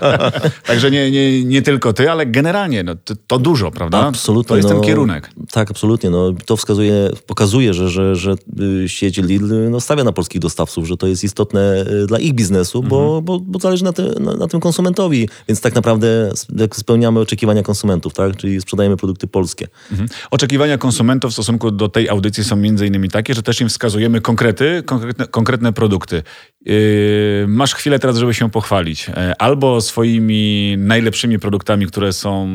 Także 0.66 0.90
nie, 0.90 1.10
nie, 1.10 1.44
nie 1.44 1.62
tylko 1.62 1.92
ty, 1.92 2.10
ale 2.10 2.26
generalnie 2.26 2.82
no, 2.82 2.94
to, 3.04 3.14
to 3.26 3.38
dużo, 3.38 3.70
prawda? 3.70 3.98
Absolutnie. 3.98 4.48
To 4.48 4.56
jest 4.56 4.68
no, 4.68 4.74
ten 4.74 4.84
kierunek. 4.84 5.30
Tak, 5.50 5.70
absolutnie. 5.70 6.10
No, 6.10 6.32
to 6.46 6.56
wskazuje, 6.56 7.10
pokazuje, 7.26 7.74
że, 7.74 7.90
że, 7.90 8.16
że 8.16 8.34
y, 8.84 8.88
sieć 8.88 9.16
Lidl 9.16 9.70
no, 9.70 9.80
stawia 9.80 10.04
na 10.04 10.12
polskich 10.12 10.40
dostawców, 10.40 10.86
że 10.86 10.96
to 10.96 11.06
jest 11.06 11.24
istotne 11.24 11.84
y, 12.02 12.06
dla 12.06 12.18
ich 12.18 12.32
biznesu, 12.32 12.78
mhm. 12.78 12.90
bo, 12.90 13.22
bo, 13.22 13.40
bo 13.40 13.58
zależy 13.58 13.84
na, 13.84 13.92
te, 13.92 14.02
na, 14.20 14.34
na, 14.34 14.48
tym 14.48 14.60
konsumentowi. 14.60 15.28
Więc 15.48 15.60
tak 15.60 15.74
naprawdę 15.74 16.32
spełniamy 16.72 17.20
oczekiwania 17.20 17.62
konsumentów, 17.62 18.14
tak? 18.14 18.36
czyli 18.36 18.60
sprzedajemy 18.60 18.96
produkty 18.96 19.26
polskie. 19.26 19.68
Mhm. 19.90 20.08
Oczekiwania 20.30 20.78
konsumentów 20.78 21.01
konsumentów 21.02 21.30
w 21.30 21.32
stosunku 21.32 21.70
do 21.70 21.88
tej 21.88 22.08
audycji 22.08 22.44
są 22.44 22.56
między 22.56 22.86
innymi 22.86 23.08
takie, 23.08 23.34
że 23.34 23.42
też 23.42 23.60
im 23.60 23.68
wskazujemy 23.68 24.20
konkrety, 24.20 24.82
konkretne, 24.86 25.26
konkretne 25.26 25.72
produkty. 25.72 26.22
Yy, 26.60 27.44
masz 27.48 27.74
chwilę 27.74 27.98
teraz, 27.98 28.16
żeby 28.16 28.34
się 28.34 28.50
pochwalić. 28.50 29.08
Yy, 29.08 29.14
albo 29.38 29.80
swoimi 29.80 30.74
najlepszymi 30.78 31.38
produktami, 31.38 31.86
które 31.86 32.12
są 32.12 32.48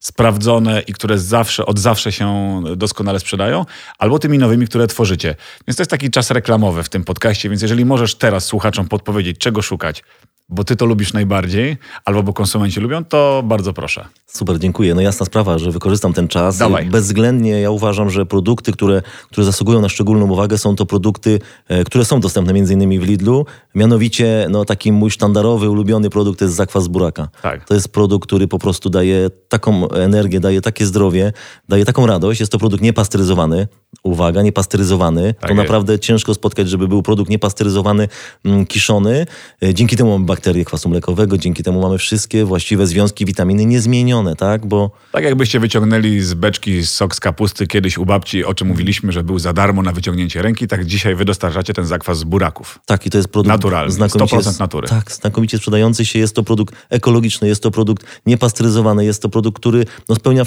sprawdzone 0.00 0.80
i 0.80 0.92
które 0.92 1.18
zawsze, 1.18 1.66
od 1.66 1.78
zawsze 1.78 2.12
się 2.12 2.62
doskonale 2.76 3.20
sprzedają, 3.20 3.64
albo 3.98 4.18
tymi 4.18 4.38
nowymi, 4.38 4.66
które 4.66 4.86
tworzycie. 4.86 5.34
Więc 5.66 5.76
to 5.76 5.82
jest 5.82 5.90
taki 5.90 6.10
czas 6.10 6.30
reklamowy 6.30 6.82
w 6.82 6.88
tym 6.88 7.04
podcaście, 7.04 7.48
więc 7.48 7.62
jeżeli 7.62 7.84
możesz 7.84 8.14
teraz 8.14 8.44
słuchaczom 8.44 8.88
podpowiedzieć, 8.88 9.38
czego 9.38 9.62
szukać, 9.62 10.02
bo 10.48 10.64
ty 10.64 10.76
to 10.76 10.86
lubisz 10.86 11.12
najbardziej, 11.12 11.76
albo 12.04 12.22
bo 12.22 12.32
konsumenci 12.32 12.80
lubią, 12.80 13.04
to 13.04 13.42
bardzo 13.46 13.72
proszę. 13.72 14.04
Super, 14.26 14.58
dziękuję. 14.58 14.94
No 14.94 15.00
jasna 15.00 15.26
sprawa, 15.26 15.58
że 15.58 15.70
wykorzystam 15.70 16.12
ten 16.12 16.28
czas. 16.28 16.58
Dawaj. 16.58 16.86
Bezwzględnie 16.86 17.60
ja 17.60 17.70
uważam, 17.70 18.10
że 18.10 18.26
produkty, 18.26 18.72
które, 18.72 19.02
które 19.30 19.44
zasługują 19.44 19.80
na 19.80 19.88
szczególną 19.88 20.30
uwagę, 20.30 20.58
są 20.58 20.76
to 20.76 20.86
produkty, 20.86 21.40
e, 21.68 21.84
które 21.84 22.04
są 22.04 22.20
dostępne 22.20 22.52
między 22.52 22.74
innymi 22.74 22.98
w 22.98 23.02
Lidlu. 23.02 23.46
Mianowicie, 23.74 24.46
no 24.50 24.64
taki 24.64 24.92
mój 24.92 25.10
sztandarowy, 25.10 25.70
ulubiony 25.70 26.10
produkt 26.10 26.38
to 26.38 26.44
jest 26.44 26.56
zakwas 26.56 26.88
buraka. 26.88 27.28
Tak. 27.42 27.64
To 27.64 27.74
jest 27.74 27.88
produkt, 27.88 28.26
który 28.26 28.48
po 28.48 28.58
prostu 28.58 28.90
daje 28.90 29.30
taką 29.48 29.88
energię, 29.88 30.40
daje 30.40 30.60
takie 30.60 30.86
zdrowie, 30.86 31.32
daje 31.68 31.84
taką 31.84 32.06
radość. 32.06 32.40
Jest 32.40 32.52
to 32.52 32.58
produkt 32.58 32.82
niepasteryzowany. 32.82 33.68
Uwaga, 34.02 34.42
niepasteryzowany. 34.42 35.34
Tak 35.34 35.40
to 35.40 35.48
jest. 35.48 35.58
naprawdę 35.58 35.98
ciężko 35.98 36.34
spotkać, 36.34 36.68
żeby 36.68 36.88
był 36.88 37.02
produkt 37.02 37.30
niepasteryzowany, 37.30 38.08
mm, 38.44 38.66
kiszony. 38.66 39.26
E, 39.62 39.74
dzięki 39.74 39.96
temu 39.96 40.10
mamy 40.10 40.24
bakterie 40.36 40.64
kwasu 40.64 40.88
mlekowego, 40.88 41.38
dzięki 41.38 41.62
temu 41.62 41.82
mamy 41.82 41.98
wszystkie 41.98 42.44
właściwe 42.44 42.86
związki, 42.86 43.24
witaminy 43.26 43.64
niezmienione, 43.64 44.36
tak? 44.36 44.66
Bo... 44.66 44.90
Tak 45.12 45.24
jakbyście 45.24 45.60
wyciągnęli 45.60 46.20
z 46.20 46.34
beczki 46.34 46.86
sok 46.86 47.14
z 47.14 47.20
kapusty 47.20 47.66
kiedyś 47.66 47.98
u 47.98 48.06
babci, 48.06 48.44
o 48.44 48.54
czym 48.54 48.68
mówiliśmy, 48.68 49.12
że 49.12 49.22
był 49.22 49.38
za 49.38 49.52
darmo 49.52 49.82
na 49.82 49.92
wyciągnięcie 49.92 50.42
ręki, 50.42 50.68
tak 50.68 50.84
dzisiaj 50.84 51.14
wy 51.14 51.24
dostarczacie 51.24 51.74
ten 51.74 51.86
zakwas 51.86 52.18
z 52.18 52.24
buraków. 52.24 52.78
Tak, 52.86 53.06
i 53.06 53.10
to 53.10 53.18
jest 53.18 53.28
produkt 53.28 53.48
naturalny, 53.48 53.92
znakomicie 53.92 54.36
100% 54.36 54.60
natury. 54.60 54.88
Tak, 54.88 55.12
znakomicie 55.12 55.58
sprzedający 55.58 56.04
się. 56.04 56.18
Jest 56.18 56.34
to 56.34 56.42
produkt 56.42 56.74
ekologiczny, 56.90 57.48
jest 57.48 57.62
to 57.62 57.70
produkt 57.70 58.06
niepasteryzowany, 58.26 59.04
jest 59.04 59.22
to 59.22 59.28
produkt, 59.28 59.58
który 59.58 59.84
no, 60.08 60.14
spełnia 60.14 60.44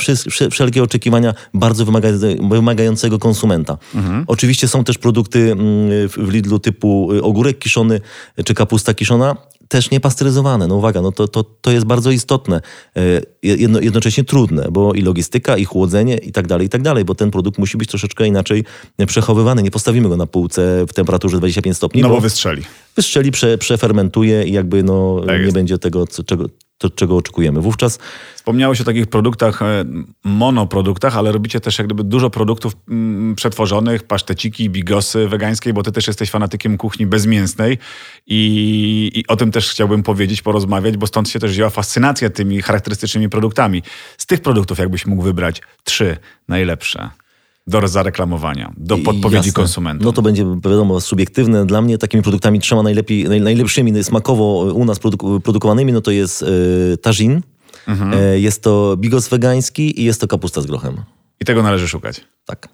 wszelkie 0.51 0.83
oczekiwania 0.83 1.33
bardzo 1.53 1.85
wymagającego 2.49 3.19
konsumenta. 3.19 3.77
Mhm. 3.95 4.23
Oczywiście 4.27 4.67
są 4.67 4.83
też 4.83 4.97
produkty 4.97 5.51
mm, 5.51 6.09
w 6.09 6.29
Lidlu 6.29 6.59
typu 6.59 7.13
y, 7.13 7.23
ogórek 7.23 7.59
kiszony 7.59 8.01
czy 8.45 8.53
kapusta 8.53 8.93
kiszona 8.93 9.49
też 9.69 9.91
niepasteryzowane. 9.91 10.67
No 10.67 10.75
uwaga, 10.75 11.01
no 11.01 11.11
to, 11.11 11.27
to, 11.27 11.43
to 11.43 11.71
jest 11.71 11.85
bardzo 11.85 12.11
istotne, 12.11 12.61
e, 12.95 13.01
jedno, 13.43 13.79
jednocześnie 13.79 14.23
trudne, 14.23 14.67
bo 14.71 14.93
i 14.93 15.01
logistyka, 15.01 15.57
i 15.57 15.65
chłodzenie 15.65 16.17
i 16.17 16.31
tak 16.31 16.47
dalej, 16.47 16.67
i 16.67 16.69
tak 16.69 16.81
dalej, 16.81 17.05
bo 17.05 17.15
ten 17.15 17.31
produkt 17.31 17.57
musi 17.57 17.77
być 17.77 17.89
troszeczkę 17.89 18.27
inaczej 18.27 18.63
przechowywany. 19.07 19.63
Nie 19.63 19.71
postawimy 19.71 20.09
go 20.09 20.17
na 20.17 20.27
półce 20.27 20.85
w 20.87 20.93
temperaturze 20.93 21.37
25 21.37 21.77
stopni. 21.77 22.01
No 22.01 22.09
bo, 22.09 22.15
bo 22.15 22.21
wystrzeli. 22.21 22.63
Wystrzeli, 22.95 23.31
prze, 23.31 23.57
przefermentuje 23.57 24.43
i 24.43 24.51
jakby 24.51 24.83
no, 24.83 25.21
tak 25.27 25.45
nie 25.45 25.51
będzie 25.51 25.77
tego, 25.77 26.07
co, 26.07 26.23
czego, 26.23 26.45
to, 26.79 26.89
czego 26.89 27.17
oczekujemy. 27.17 27.61
Wówczas. 27.61 27.99
Wspomniałeś 28.35 28.81
o 28.81 28.83
takich 28.83 29.07
produktach, 29.07 29.61
e, 29.61 29.85
monoproduktach, 30.23 31.17
ale 31.17 31.31
robicie 31.31 31.59
też 31.59 31.77
jak 31.77 31.87
gdyby 31.87 32.03
dużo 32.03 32.29
produktów 32.29 32.73
mm, 32.89 33.35
przetworzonych, 33.35 34.03
paszteciki, 34.03 34.69
bigosy 34.69 35.27
wegańskie, 35.27 35.73
bo 35.73 35.83
ty 35.83 35.91
też 35.91 36.07
jesteś 36.07 36.29
fanatykiem 36.29 36.77
kuchni 36.77 37.05
bezmięsnej 37.05 37.77
i, 38.27 39.11
i 39.15 39.27
o 39.27 39.35
tym 39.35 39.51
też 39.51 39.71
chciałbym 39.71 40.03
powiedzieć, 40.03 40.41
porozmawiać, 40.41 40.97
bo 40.97 41.07
stąd 41.07 41.29
się 41.29 41.39
też 41.39 41.51
wzięła 41.51 41.69
fascynacja 41.69 42.29
tymi 42.29 42.61
charakterystycznymi 42.61 43.29
produktami. 43.29 43.83
Z 44.17 44.25
tych 44.25 44.41
produktów 44.41 44.79
jakbyś 44.79 45.05
mógł 45.05 45.21
wybrać 45.21 45.61
trzy 45.83 46.17
najlepsze 46.47 47.09
do 47.69 47.87
zareklamowania, 47.87 48.73
do 48.77 48.97
podpowiedzi 48.97 49.53
konsumentów. 49.53 50.05
No 50.05 50.13
to 50.13 50.21
będzie 50.21 50.45
wiadomo 50.45 51.01
subiektywne. 51.01 51.65
Dla 51.65 51.81
mnie 51.81 51.97
takimi 51.97 52.23
produktami 52.23 52.59
trzema 52.59 52.83
najlepiej, 52.83 53.23
naj, 53.23 53.41
najlepszymi 53.41 54.03
smakowo 54.03 54.73
u 54.73 54.85
nas 54.85 54.99
produk 54.99 55.21
produkowanymi 55.43 55.93
no 55.93 56.01
to 56.01 56.11
jest 56.11 56.41
y, 56.41 56.97
tażin, 57.01 57.41
mhm. 57.87 58.13
y, 58.13 58.39
jest 58.39 58.63
to 58.63 58.97
bigos 58.97 59.29
wegański 59.29 60.01
i 60.01 60.03
jest 60.03 60.21
to 60.21 60.27
kapusta 60.27 60.61
z 60.61 60.65
grochem. 60.65 61.03
I 61.41 61.45
tego 61.45 61.63
należy 61.63 61.87
szukać. 61.87 62.21
Tak. 62.45 62.69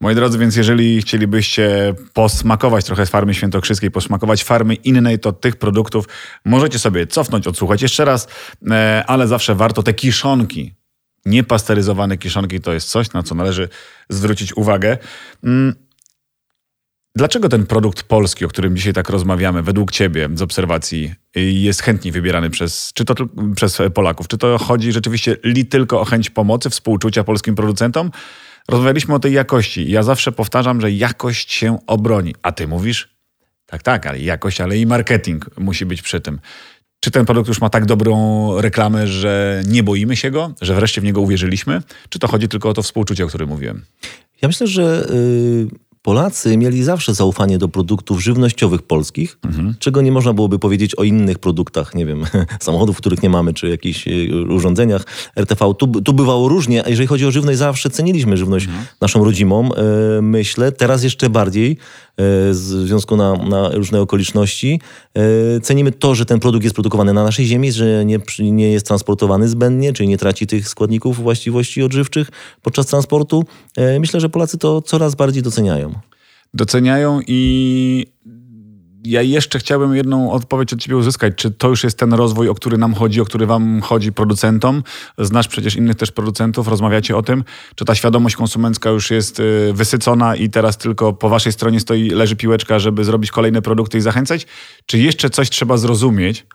Moi 0.00 0.14
drodzy, 0.14 0.38
więc 0.38 0.56
jeżeli 0.56 1.02
chcielibyście 1.02 1.94
posmakować 2.12 2.84
trochę 2.84 3.06
farmy 3.06 3.34
świętokrzyskiej, 3.34 3.90
posmakować 3.90 4.44
farmy 4.44 4.74
innej, 4.74 5.18
to 5.18 5.32
tych 5.32 5.56
produktów 5.56 6.08
możecie 6.44 6.78
sobie 6.78 7.06
cofnąć, 7.06 7.46
odsłuchać 7.46 7.82
jeszcze 7.82 8.04
raz, 8.04 8.28
e, 8.70 9.04
ale 9.06 9.28
zawsze 9.28 9.54
warto 9.54 9.82
te 9.82 9.94
kiszonki 9.94 10.74
Niepasteryzowane 11.26 12.18
kiszonki 12.18 12.60
to 12.60 12.72
jest 12.72 12.88
coś, 12.88 13.12
na 13.12 13.22
co 13.22 13.34
należy 13.34 13.68
zwrócić 14.08 14.56
uwagę. 14.56 14.98
Mm. 15.44 15.74
Dlaczego 17.16 17.48
ten 17.48 17.66
produkt 17.66 18.02
polski, 18.02 18.44
o 18.44 18.48
którym 18.48 18.76
dzisiaj 18.76 18.92
tak 18.92 19.10
rozmawiamy, 19.10 19.62
według 19.62 19.92
Ciebie 19.92 20.28
z 20.34 20.42
obserwacji, 20.42 21.14
jest 21.34 21.82
chętnie 21.82 22.12
wybierany 22.12 22.50
przez, 22.50 22.92
czy 22.94 23.04
to 23.04 23.14
przez 23.56 23.78
Polaków? 23.94 24.28
Czy 24.28 24.38
to 24.38 24.58
chodzi 24.58 24.92
rzeczywiście 24.92 25.36
li 25.44 25.66
tylko 25.66 26.00
o 26.00 26.04
chęć 26.04 26.30
pomocy, 26.30 26.70
współczucia 26.70 27.24
polskim 27.24 27.54
producentom? 27.54 28.10
Rozmawialiśmy 28.68 29.14
o 29.14 29.18
tej 29.18 29.32
jakości. 29.32 29.90
Ja 29.90 30.02
zawsze 30.02 30.32
powtarzam, 30.32 30.80
że 30.80 30.90
jakość 30.90 31.52
się 31.52 31.78
obroni. 31.86 32.34
A 32.42 32.52
Ty 32.52 32.68
mówisz? 32.68 33.08
Tak, 33.66 33.82
tak, 33.82 34.06
ale 34.06 34.18
jakość, 34.18 34.60
ale 34.60 34.78
i 34.78 34.86
marketing 34.86 35.58
musi 35.58 35.86
być 35.86 36.02
przy 36.02 36.20
tym. 36.20 36.40
Czy 37.00 37.10
ten 37.10 37.26
produkt 37.26 37.48
już 37.48 37.60
ma 37.60 37.70
tak 37.70 37.86
dobrą 37.86 38.60
reklamę, 38.60 39.06
że 39.06 39.62
nie 39.66 39.82
boimy 39.82 40.16
się 40.16 40.30
go, 40.30 40.54
że 40.60 40.74
wreszcie 40.74 41.00
w 41.00 41.04
niego 41.04 41.20
uwierzyliśmy? 41.20 41.82
Czy 42.08 42.18
to 42.18 42.28
chodzi 42.28 42.48
tylko 42.48 42.68
o 42.68 42.72
to 42.72 42.82
współczucie, 42.82 43.24
o 43.24 43.28
którym 43.28 43.48
mówiłem? 43.48 43.84
Ja 44.42 44.48
myślę, 44.48 44.66
że 44.66 45.06
y, 45.10 45.68
Polacy 46.02 46.56
mieli 46.56 46.84
zawsze 46.84 47.14
zaufanie 47.14 47.58
do 47.58 47.68
produktów 47.68 48.22
żywnościowych 48.22 48.82
polskich, 48.82 49.38
mhm. 49.44 49.74
czego 49.78 50.02
nie 50.02 50.12
można 50.12 50.32
byłoby 50.32 50.58
powiedzieć 50.58 50.94
o 50.94 51.04
innych 51.04 51.38
produktach, 51.38 51.94
nie 51.94 52.06
wiem, 52.06 52.24
samochodów, 52.60 52.96
których 52.96 53.22
nie 53.22 53.30
mamy, 53.30 53.54
czy 53.54 53.68
jakichś 53.68 54.08
e, 54.08 54.10
urządzeniach 54.48 55.04
RTV. 55.36 55.74
Tu, 55.78 55.86
tu 55.86 56.12
bywało 56.12 56.48
różnie, 56.48 56.84
a 56.84 56.88
jeżeli 56.88 57.06
chodzi 57.06 57.26
o 57.26 57.30
żywność, 57.30 57.58
zawsze 57.58 57.90
ceniliśmy 57.90 58.36
żywność 58.36 58.66
mhm. 58.66 58.86
naszą 59.00 59.24
rodzimą, 59.24 59.74
e, 59.74 60.22
myślę. 60.22 60.72
Teraz 60.72 61.02
jeszcze 61.02 61.30
bardziej, 61.30 61.70
e, 61.70 61.76
z 62.54 62.86
związku 62.86 63.16
na, 63.16 63.32
na, 63.32 63.68
różne 63.68 64.00
okoliczności. 64.00 64.80
Cenimy 65.62 65.92
to, 65.92 66.14
że 66.14 66.26
ten 66.26 66.40
produkt 66.40 66.64
jest 66.64 66.74
produkowany 66.74 67.12
na 67.12 67.24
naszej 67.24 67.46
ziemi, 67.46 67.72
że 67.72 68.04
nie, 68.04 68.18
nie 68.38 68.72
jest 68.72 68.86
transportowany 68.86 69.48
zbędnie, 69.48 69.92
czyli 69.92 70.08
nie 70.08 70.18
traci 70.18 70.46
tych 70.46 70.68
składników 70.68 71.16
właściwości 71.22 71.82
odżywczych 71.82 72.30
podczas 72.62 72.86
transportu. 72.86 73.44
Myślę, 74.00 74.20
że 74.20 74.28
Polacy 74.28 74.58
to 74.58 74.82
coraz 74.82 75.14
bardziej 75.14 75.42
doceniają 75.42 75.89
doceniają 76.54 77.20
i 77.26 78.06
ja 79.04 79.22
jeszcze 79.22 79.58
chciałbym 79.58 79.94
jedną 79.94 80.32
odpowiedź 80.32 80.72
od 80.72 80.80
ciebie 80.80 80.96
uzyskać. 80.96 81.34
Czy 81.36 81.50
to 81.50 81.68
już 81.68 81.84
jest 81.84 81.98
ten 81.98 82.12
rozwój, 82.12 82.48
o 82.48 82.54
który 82.54 82.78
nam 82.78 82.94
chodzi, 82.94 83.20
o 83.20 83.24
który 83.24 83.46
wam 83.46 83.80
chodzi 83.80 84.12
producentom? 84.12 84.82
Znasz 85.18 85.48
przecież 85.48 85.76
innych 85.76 85.96
też 85.96 86.12
producentów, 86.12 86.68
rozmawiacie 86.68 87.16
o 87.16 87.22
tym. 87.22 87.44
Czy 87.74 87.84
ta 87.84 87.94
świadomość 87.94 88.36
konsumencka 88.36 88.90
już 88.90 89.10
jest 89.10 89.40
y, 89.40 89.72
wysycona 89.72 90.36
i 90.36 90.50
teraz 90.50 90.78
tylko 90.78 91.12
po 91.12 91.28
waszej 91.28 91.52
stronie 91.52 91.80
stoi, 91.80 92.10
leży 92.10 92.36
piłeczka, 92.36 92.78
żeby 92.78 93.04
zrobić 93.04 93.30
kolejne 93.30 93.62
produkty 93.62 93.98
i 93.98 94.00
zachęcać? 94.00 94.46
Czy 94.86 94.98
jeszcze 94.98 95.30
coś 95.30 95.50
trzeba 95.50 95.76
zrozumieć, 95.76 96.46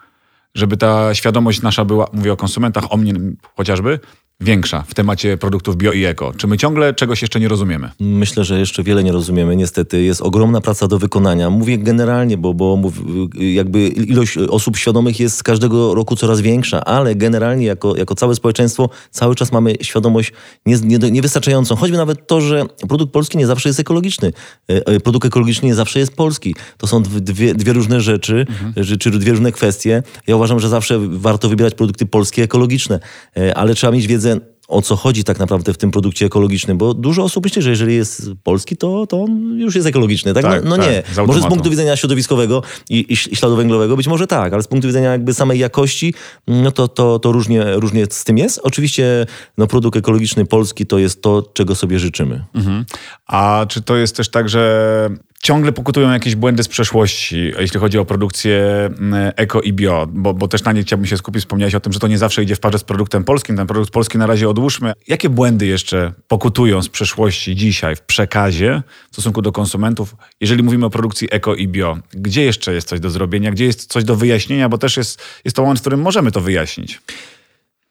żeby 0.55 0.77
ta 0.77 1.13
świadomość 1.13 1.61
nasza 1.61 1.85
była, 1.85 2.07
mówię 2.13 2.33
o 2.33 2.37
konsumentach, 2.37 2.93
o 2.93 2.97
mnie 2.97 3.13
chociażby, 3.55 3.99
większa 4.41 4.83
w 4.87 4.93
temacie 4.93 5.37
produktów 5.37 5.77
bio 5.77 5.91
i 5.91 6.05
eko? 6.05 6.33
Czy 6.37 6.47
my 6.47 6.57
ciągle 6.57 6.93
czegoś 6.93 7.21
jeszcze 7.21 7.39
nie 7.39 7.47
rozumiemy? 7.47 7.89
Myślę, 7.99 8.43
że 8.43 8.59
jeszcze 8.59 8.83
wiele 8.83 9.03
nie 9.03 9.11
rozumiemy. 9.11 9.55
Niestety 9.55 10.03
jest 10.03 10.21
ogromna 10.21 10.61
praca 10.61 10.87
do 10.87 10.99
wykonania. 10.99 11.49
Mówię 11.49 11.77
generalnie, 11.77 12.37
bo, 12.37 12.53
bo 12.53 12.91
jakby 13.39 13.87
ilość 13.87 14.37
osób 14.37 14.77
świadomych 14.77 15.19
jest 15.19 15.37
z 15.37 15.43
każdego 15.43 15.95
roku 15.95 16.15
coraz 16.15 16.41
większa, 16.41 16.85
ale 16.85 17.15
generalnie 17.15 17.65
jako, 17.65 17.95
jako 17.95 18.15
całe 18.15 18.35
społeczeństwo 18.35 18.89
cały 19.11 19.35
czas 19.35 19.51
mamy 19.51 19.73
świadomość 19.81 20.33
nie, 20.65 20.77
nie, 20.79 21.11
niewystarczającą. 21.11 21.75
Choćby 21.75 21.97
nawet 21.97 22.27
to, 22.27 22.41
że 22.41 22.65
produkt 22.87 23.13
polski 23.13 23.37
nie 23.37 23.47
zawsze 23.47 23.69
jest 23.69 23.79
ekologiczny. 23.79 24.33
E, 24.69 24.87
e, 24.87 24.99
produkt 24.99 25.25
ekologiczny 25.25 25.67
nie 25.67 25.75
zawsze 25.75 25.99
jest 25.99 26.15
polski. 26.15 26.55
To 26.77 26.87
są 26.87 27.03
dwie, 27.03 27.53
dwie 27.53 27.73
różne 27.73 28.01
rzeczy, 28.01 28.45
mhm. 28.49 28.97
czy 28.99 29.11
dwie 29.11 29.31
różne 29.31 29.51
kwestie. 29.51 30.03
Ja 30.27 30.35
uważam, 30.35 30.59
że 30.59 30.69
zawsze 30.69 30.99
warto 31.09 31.49
wybierać 31.49 31.73
produkty 31.73 32.05
polskie, 32.05 32.43
ekologiczne, 32.43 32.99
e, 33.37 33.57
ale 33.57 33.75
trzeba 33.75 33.93
mieć 33.93 34.07
wiedzę, 34.07 34.24
o 34.67 34.81
co 34.81 34.95
chodzi 34.95 35.23
tak 35.23 35.39
naprawdę 35.39 35.73
w 35.73 35.77
tym 35.77 35.91
produkcie 35.91 36.25
ekologicznym, 36.25 36.77
bo 36.77 36.93
dużo 36.93 37.23
osób 37.23 37.43
myśli, 37.43 37.61
że 37.61 37.69
jeżeli 37.69 37.95
jest 37.95 38.31
polski, 38.43 38.77
to, 38.77 39.07
to 39.07 39.23
on 39.23 39.59
już 39.59 39.75
jest 39.75 39.87
ekologiczny. 39.87 40.33
Tak? 40.33 40.43
tak 40.43 40.63
no, 40.63 40.69
no 40.69 40.77
tak, 40.77 40.85
nie. 40.91 41.03
Z 41.13 41.27
może 41.27 41.41
z 41.41 41.45
punktu 41.45 41.69
widzenia 41.69 41.95
środowiskowego 41.95 42.63
i, 42.89 43.13
i, 43.13 43.15
śladu 43.15 43.55
węglowego 43.55 43.97
być 43.97 44.07
może 44.07 44.27
tak, 44.27 44.53
ale 44.53 44.63
z 44.63 44.67
punktu 44.67 44.87
widzenia 44.87 45.11
jakby 45.11 45.33
samej 45.33 45.59
jakości, 45.59 46.13
no 46.47 46.71
to, 46.71 46.87
to, 46.87 47.19
to 47.19 47.31
różnie, 47.31 47.73
różnie 47.73 48.05
z 48.09 48.23
tym 48.23 48.37
jest. 48.37 48.59
Oczywiście 48.63 49.25
no, 49.57 49.67
produkt 49.67 49.97
ekologiczny 49.97 50.45
polski 50.45 50.85
to 50.85 50.97
jest 50.97 51.21
to, 51.21 51.43
czego 51.53 51.75
sobie 51.75 51.99
życzymy. 51.99 52.43
Mhm. 52.53 52.85
A 53.27 53.65
czy 53.69 53.81
to 53.81 53.95
jest 53.95 54.15
też 54.15 54.29
tak, 54.29 54.49
że 54.49 55.09
ciągle 55.45 55.71
pokutują 55.71 56.11
jakieś 56.11 56.35
błędy 56.35 56.63
z 56.63 56.67
przeszłości, 56.67 57.51
jeśli 57.59 57.79
chodzi 57.79 57.97
o 57.97 58.05
produkcję 58.05 58.59
mm, 58.99 59.31
eko 59.35 59.61
i 59.61 59.73
bio, 59.73 60.07
bo, 60.09 60.33
bo 60.33 60.47
też 60.47 60.63
na 60.63 60.71
nie 60.71 60.81
chciałbym 60.81 61.07
się 61.07 61.17
skupić. 61.17 61.41
Wspomniałeś 61.41 61.75
o 61.75 61.79
tym, 61.79 61.93
że 61.93 61.99
to 61.99 62.07
nie 62.07 62.17
zawsze 62.17 62.43
idzie 62.43 62.55
w 62.55 62.59
parze 62.59 62.79
z 62.79 62.83
produktem 62.83 63.23
polskim. 63.23 63.57
Ten 63.57 63.67
produkt 63.67 63.91
polski 63.91 64.17
na 64.17 64.27
razie 64.27 64.49
odłóżmy. 64.49 64.93
Jakie 65.07 65.29
błędy 65.29 65.65
jeszcze 65.65 66.13
pokutują 66.27 66.81
z 66.81 66.89
przeszłości 66.89 67.55
dzisiaj 67.55 67.95
w 67.95 68.01
przekazie 68.01 68.83
w 69.11 69.13
stosunku 69.13 69.41
do 69.41 69.51
konsumentów, 69.51 70.15
jeżeli 70.41 70.63
mówimy 70.63 70.85
o 70.85 70.89
produkcji 70.89 71.27
eko 71.31 71.55
i 71.55 71.67
bio? 71.67 71.97
Gdzie 72.13 72.43
jeszcze 72.43 72.73
jest 72.73 72.87
coś 72.87 72.99
do 72.99 73.09
zrobienia? 73.09 73.51
Gdzie 73.51 73.65
jest 73.65 73.85
coś 73.85 74.03
do 74.03 74.15
wyjaśnienia? 74.15 74.69
Bo 74.69 74.77
też 74.77 74.97
jest, 74.97 75.21
jest 75.45 75.55
to 75.55 75.61
moment, 75.61 75.79
w 75.79 75.81
którym 75.81 76.01
możemy 76.01 76.31
to 76.31 76.41
wyjaśnić. 76.41 77.01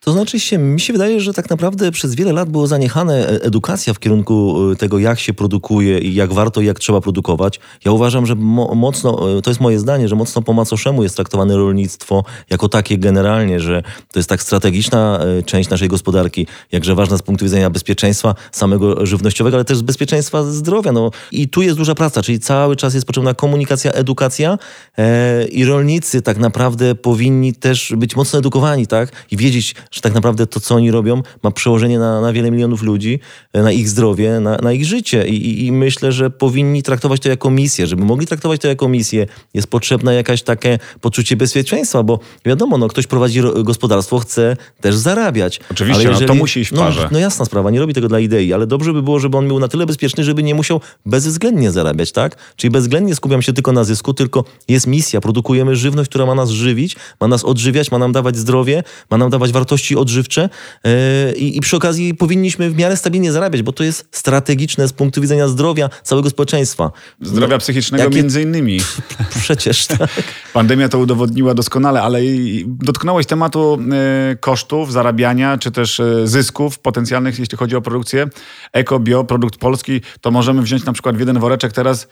To 0.05 0.11
znaczy 0.11 0.39
się, 0.39 0.57
mi 0.57 0.79
się 0.79 0.93
wydaje, 0.93 1.19
że 1.19 1.33
tak 1.33 1.49
naprawdę 1.49 1.91
przez 1.91 2.15
wiele 2.15 2.33
lat 2.33 2.49
było 2.49 2.67
zaniechane 2.67 3.29
e, 3.29 3.43
edukacja 3.43 3.93
w 3.93 3.99
kierunku 3.99 4.57
e, 4.71 4.75
tego, 4.75 4.99
jak 4.99 5.19
się 5.19 5.33
produkuje 5.33 5.99
i 5.99 6.15
jak 6.15 6.33
warto 6.33 6.61
i 6.61 6.65
jak 6.65 6.79
trzeba 6.79 7.01
produkować. 7.01 7.59
Ja 7.85 7.91
uważam, 7.91 8.25
że 8.25 8.35
mo 8.35 8.75
mocno, 8.75 9.37
e, 9.37 9.41
to 9.41 9.49
jest 9.49 9.61
moje 9.61 9.79
zdanie, 9.79 10.07
że 10.07 10.15
mocno 10.15 10.41
po 10.41 10.53
macoszemu 10.53 11.03
jest 11.03 11.15
traktowane 11.15 11.57
rolnictwo 11.57 12.23
jako 12.49 12.69
takie 12.69 12.97
generalnie, 12.97 13.59
że 13.59 13.83
to 14.11 14.19
jest 14.19 14.29
tak 14.29 14.41
strategiczna 14.41 15.19
część 15.45 15.69
naszej 15.69 15.87
gospodarki, 15.87 16.47
jakże 16.71 16.95
ważna 16.95 17.17
z 17.17 17.21
punktu 17.21 17.45
widzenia 17.45 17.69
bezpieczeństwa 17.69 18.35
samego 18.51 19.05
żywnościowego, 19.05 19.57
ale 19.57 19.65
też 19.65 19.83
bezpieczeństwa 19.83 20.43
zdrowia. 20.43 20.91
No. 20.91 21.11
I 21.31 21.49
tu 21.49 21.61
jest 21.61 21.77
duża 21.77 21.95
praca, 21.95 22.21
czyli 22.21 22.39
cały 22.39 22.75
czas 22.75 22.93
jest 22.93 23.05
potrzebna 23.07 23.33
komunikacja, 23.33 23.91
edukacja 23.91 24.57
e, 24.97 25.47
i 25.47 25.65
rolnicy 25.65 26.21
tak 26.21 26.37
naprawdę 26.37 26.95
powinni 26.95 27.53
też 27.53 27.93
być 27.97 28.15
mocno 28.15 28.39
edukowani, 28.39 28.87
tak? 28.87 29.11
I 29.31 29.37
wiedzieć, 29.37 29.75
że 29.95 30.01
tak 30.01 30.13
naprawdę 30.13 30.47
to, 30.47 30.59
co 30.59 30.75
oni 30.75 30.91
robią, 30.91 31.21
ma 31.43 31.51
przełożenie 31.51 31.99
na, 31.99 32.21
na 32.21 32.33
wiele 32.33 32.51
milionów 32.51 32.81
ludzi, 32.81 33.19
e, 33.53 33.61
na 33.61 33.71
ich 33.71 33.89
zdrowie, 33.89 34.39
na, 34.39 34.57
na 34.57 34.71
ich 34.71 34.85
życie. 34.85 35.27
I, 35.27 35.35
i, 35.35 35.65
I, 35.65 35.71
myślę, 35.71 36.11
że 36.11 36.29
powinni 36.29 36.83
traktować 36.83 37.21
to 37.21 37.29
jako 37.29 37.49
misję. 37.49 37.87
Żeby 37.87 38.05
mogli 38.05 38.27
traktować 38.27 38.61
to 38.61 38.67
jako 38.67 38.87
misję, 38.87 39.27
jest 39.53 39.67
potrzebne 39.67 40.15
jakaś 40.15 40.43
takie 40.43 40.79
poczucie 41.01 41.35
bezpieczeństwa, 41.35 42.03
bo 42.03 42.19
wiadomo, 42.45 42.77
no, 42.77 42.87
ktoś 42.87 43.07
prowadzi 43.07 43.41
gospodarstwo, 43.63 44.19
chce 44.19 44.57
też 44.81 44.95
zarabiać. 44.95 45.59
Oczywiście, 45.71 46.01
ale 46.01 46.09
jeżeli, 46.09 46.27
no, 46.27 46.33
to 46.33 46.39
musi 46.39 46.59
iść 46.59 46.71
w 46.71 46.73
no, 46.73 46.81
parze. 46.81 47.01
No, 47.01 47.07
no 47.11 47.19
jasna 47.19 47.45
sprawa, 47.45 47.71
nie 47.71 47.79
robi 47.79 47.93
tego 47.93 48.07
dla 48.07 48.19
idei, 48.19 48.53
ale 48.53 48.67
dobrze 48.67 48.93
by 48.93 49.03
było, 49.03 49.19
żeby 49.19 49.37
on 49.37 49.47
był 49.47 49.59
na 49.59 49.67
tyle 49.67 49.85
bezpieczny, 49.85 50.23
żeby 50.23 50.43
nie 50.43 50.55
musiał 50.55 50.81
bezwzględnie 51.05 51.71
zarabiać, 51.71 52.11
tak? 52.11 52.35
Czyli 52.55 52.71
bezwzględnie 52.71 53.15
skupiam 53.15 53.41
się 53.41 53.53
tylko 53.53 53.71
na 53.71 53.83
zysku, 53.83 54.13
tylko 54.13 54.43
jest 54.67 54.87
misja, 54.87 55.21
produkujemy 55.21 55.75
żywność, 55.75 56.09
która 56.09 56.25
ma 56.25 56.35
nas 56.35 56.49
żywić, 56.49 56.95
ma 57.21 57.27
nas 57.27 57.43
odżywiać, 57.43 57.91
ma 57.91 57.97
nam 57.97 58.11
dawać 58.11 58.37
zdrowie, 58.37 58.83
ma 59.09 59.17
nam 59.17 59.29
dawać 59.29 59.51
wartości 59.51 59.84
odżywcze 59.93 60.49
e, 60.83 61.33
i, 61.35 61.57
i 61.57 61.61
przy 61.61 61.77
okazji 61.77 62.13
powinniśmy 62.13 62.69
w 62.69 62.77
miarę 62.77 62.97
stabilnie 62.97 63.31
zarabiać, 63.31 63.61
bo 63.61 63.71
to 63.71 63.83
jest 63.83 64.07
strategiczne 64.11 64.87
z 64.87 64.93
punktu 64.93 65.21
widzenia 65.21 65.47
zdrowia 65.47 65.89
całego 66.03 66.29
społeczeństwa. 66.29 66.91
Zdrowia 67.21 67.55
no, 67.55 67.59
psychicznego 67.59 68.03
jakie... 68.03 68.15
między 68.15 68.41
innymi. 68.41 68.79
Przecież 69.41 69.87
tak. 69.87 70.09
Pandemia 70.53 70.89
to 70.89 70.99
udowodniła 70.99 71.53
doskonale, 71.53 72.01
ale 72.01 72.19
dotknąłeś 72.65 73.25
tematu 73.25 73.79
e, 73.91 74.35
kosztów, 74.35 74.91
zarabiania, 74.91 75.57
czy 75.57 75.71
też 75.71 75.99
e, 75.99 76.27
zysków 76.27 76.79
potencjalnych, 76.79 77.39
jeśli 77.39 77.57
chodzi 77.57 77.75
o 77.75 77.81
produkcję. 77.81 78.27
Eko, 78.73 78.99
bio, 78.99 79.23
produkt 79.23 79.57
polski, 79.57 80.01
to 80.21 80.31
możemy 80.31 80.61
wziąć 80.61 80.85
na 80.85 80.93
przykład 80.93 81.15
w 81.15 81.19
jeden 81.19 81.39
woreczek 81.39 81.73
teraz 81.73 82.07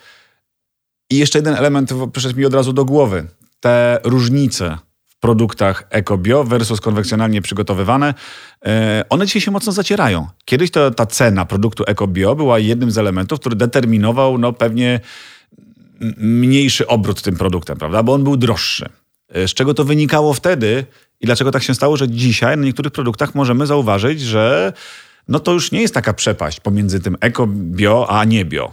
i 1.10 1.18
jeszcze 1.18 1.38
jeden 1.38 1.54
element 1.54 1.90
przyszedł 2.12 2.38
mi 2.38 2.44
od 2.44 2.54
razu 2.54 2.72
do 2.72 2.84
głowy. 2.84 3.26
Te 3.60 4.00
różnice 4.04 4.78
produktach 5.24 5.86
eko-bio 5.90 6.44
versus 6.44 6.80
konwencjonalnie 6.80 7.42
przygotowywane, 7.42 8.14
e, 8.66 9.04
one 9.08 9.26
dzisiaj 9.26 9.42
się 9.42 9.50
mocno 9.50 9.72
zacierają. 9.72 10.26
Kiedyś 10.44 10.70
to, 10.70 10.90
ta 10.90 11.06
cena 11.06 11.44
produktu 11.44 11.84
eko-bio 11.86 12.36
była 12.36 12.58
jednym 12.58 12.90
z 12.90 12.98
elementów, 12.98 13.40
który 13.40 13.56
determinował 13.56 14.38
no, 14.38 14.52
pewnie 14.52 15.00
mniejszy 16.16 16.86
obrót 16.86 17.22
tym 17.22 17.36
produktem, 17.36 17.78
prawda? 17.78 18.02
Bo 18.02 18.12
on 18.12 18.24
był 18.24 18.36
droższy. 18.36 18.88
E, 19.28 19.48
z 19.48 19.54
czego 19.54 19.74
to 19.74 19.84
wynikało 19.84 20.34
wtedy 20.34 20.84
i 21.20 21.26
dlaczego 21.26 21.50
tak 21.50 21.62
się 21.62 21.74
stało, 21.74 21.96
że 21.96 22.08
dzisiaj 22.08 22.56
na 22.56 22.64
niektórych 22.64 22.92
produktach 22.92 23.34
możemy 23.34 23.66
zauważyć, 23.66 24.20
że 24.20 24.72
no 25.28 25.40
to 25.40 25.52
już 25.52 25.72
nie 25.72 25.80
jest 25.80 25.94
taka 25.94 26.12
przepaść 26.12 26.60
pomiędzy 26.60 27.00
tym 27.00 27.16
eko-bio 27.20 28.06
a 28.10 28.24
nie 28.24 28.44
bio. 28.44 28.72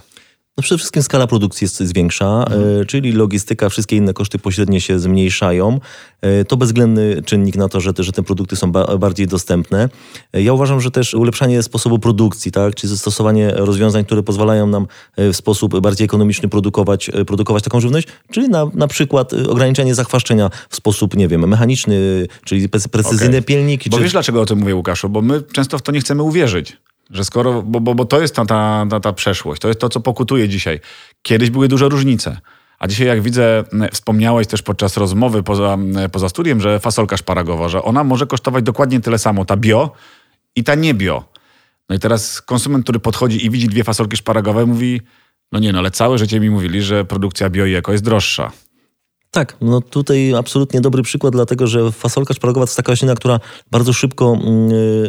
No 0.56 0.62
przede 0.62 0.78
wszystkim 0.78 1.02
skala 1.02 1.26
produkcji 1.26 1.64
jest, 1.64 1.80
jest 1.80 1.94
większa, 1.94 2.44
mhm. 2.44 2.80
E, 2.80 2.84
czyli 2.84 3.12
logistyka, 3.12 3.68
wszystkie 3.68 3.96
inne 3.96 4.14
koszty 4.14 4.38
pośrednie 4.38 4.80
się 4.80 4.98
zmniejszają. 4.98 5.80
E, 6.20 6.44
to 6.44 6.56
bezwzględny 6.56 7.22
czynnik 7.22 7.56
na 7.56 7.68
to, 7.68 7.80
że 7.80 7.92
te, 7.94 8.02
że 8.02 8.12
te 8.12 8.22
produkty 8.22 8.56
są 8.56 8.72
ba 8.72 8.98
bardziej 8.98 9.26
dostępne. 9.26 9.88
E, 10.32 10.42
ja 10.42 10.52
uważam, 10.52 10.80
że 10.80 10.90
też 10.90 11.14
ulepszanie 11.14 11.62
sposobu 11.62 11.98
produkcji, 11.98 12.52
tak? 12.52 12.74
czyli 12.74 12.90
zastosowanie 12.90 13.50
rozwiązań, 13.50 14.04
które 14.04 14.22
pozwalają 14.22 14.66
nam 14.66 14.86
w 15.16 15.36
sposób 15.36 15.80
bardziej 15.80 16.04
ekonomiczny 16.04 16.48
produkować, 16.48 17.10
produkować 17.26 17.64
taką 17.64 17.80
żywność, 17.80 18.08
czyli 18.30 18.48
na, 18.48 18.66
na 18.74 18.88
przykład 18.88 19.32
ograniczenie 19.32 19.94
zachwaszczenia 19.94 20.50
w 20.68 20.76
sposób, 20.76 21.16
nie 21.16 21.28
wiem, 21.28 21.48
mechaniczny, 21.48 22.26
czyli 22.44 22.68
precyzyjne 22.68 23.38
okay. 23.38 23.42
pielniki. 23.42 23.90
Bo 23.90 23.96
czy... 23.96 24.02
wiesz 24.02 24.12
dlaczego 24.12 24.40
o 24.40 24.46
tym 24.46 24.58
mówię, 24.58 24.74
Łukaszu? 24.74 25.08
Bo 25.08 25.22
my 25.22 25.42
często 25.52 25.78
w 25.78 25.82
to 25.82 25.92
nie 25.92 26.00
chcemy 26.00 26.22
uwierzyć. 26.22 26.76
Że 27.12 27.24
skoro, 27.24 27.62
bo, 27.62 27.80
bo, 27.80 27.94
bo 27.94 28.04
to 28.04 28.20
jest 28.20 28.34
ta, 28.34 28.44
ta, 28.44 28.86
ta, 28.90 29.00
ta 29.00 29.12
przeszłość, 29.12 29.62
to 29.62 29.68
jest 29.68 29.80
to, 29.80 29.88
co 29.88 30.00
pokutuje 30.00 30.48
dzisiaj. 30.48 30.80
Kiedyś 31.22 31.50
były 31.50 31.68
duże 31.68 31.88
różnice. 31.88 32.40
A 32.78 32.88
dzisiaj, 32.88 33.06
jak 33.06 33.22
widzę, 33.22 33.64
wspomniałeś 33.92 34.46
też 34.46 34.62
podczas 34.62 34.96
rozmowy 34.96 35.42
poza, 35.42 35.78
poza 36.12 36.28
studiem, 36.28 36.60
że 36.60 36.80
fasolka 36.80 37.16
szparagowa, 37.16 37.68
że 37.68 37.82
ona 37.82 38.04
może 38.04 38.26
kosztować 38.26 38.64
dokładnie 38.64 39.00
tyle 39.00 39.18
samo, 39.18 39.44
ta 39.44 39.56
bio 39.56 39.92
i 40.56 40.64
ta 40.64 40.74
nie 40.74 40.94
bio. 40.94 41.24
No 41.88 41.96
i 41.96 41.98
teraz 41.98 42.42
konsument, 42.42 42.84
który 42.84 43.00
podchodzi 43.00 43.46
i 43.46 43.50
widzi 43.50 43.68
dwie 43.68 43.84
fasolki 43.84 44.16
szparagowe, 44.16 44.66
mówi, 44.66 45.00
no 45.52 45.58
nie 45.58 45.72
no, 45.72 45.78
ale 45.78 45.90
całe 45.90 46.18
życie 46.18 46.40
mi 46.40 46.50
mówili, 46.50 46.82
że 46.82 47.04
produkcja 47.04 47.50
bio 47.50 47.66
i 47.66 47.74
eko 47.74 47.92
jest 47.92 48.04
droższa. 48.04 48.52
Tak, 49.34 49.56
no 49.60 49.80
tutaj 49.80 50.34
absolutnie 50.34 50.80
dobry 50.80 51.02
przykład, 51.02 51.32
dlatego 51.32 51.66
że 51.66 51.92
fasolka 51.92 52.34
szparagowa 52.34 52.66
to 52.66 52.70
jest 52.70 52.76
taka 52.76 52.92
roślina, 52.92 53.14
która 53.14 53.40
bardzo 53.70 53.92
szybko, 53.92 54.38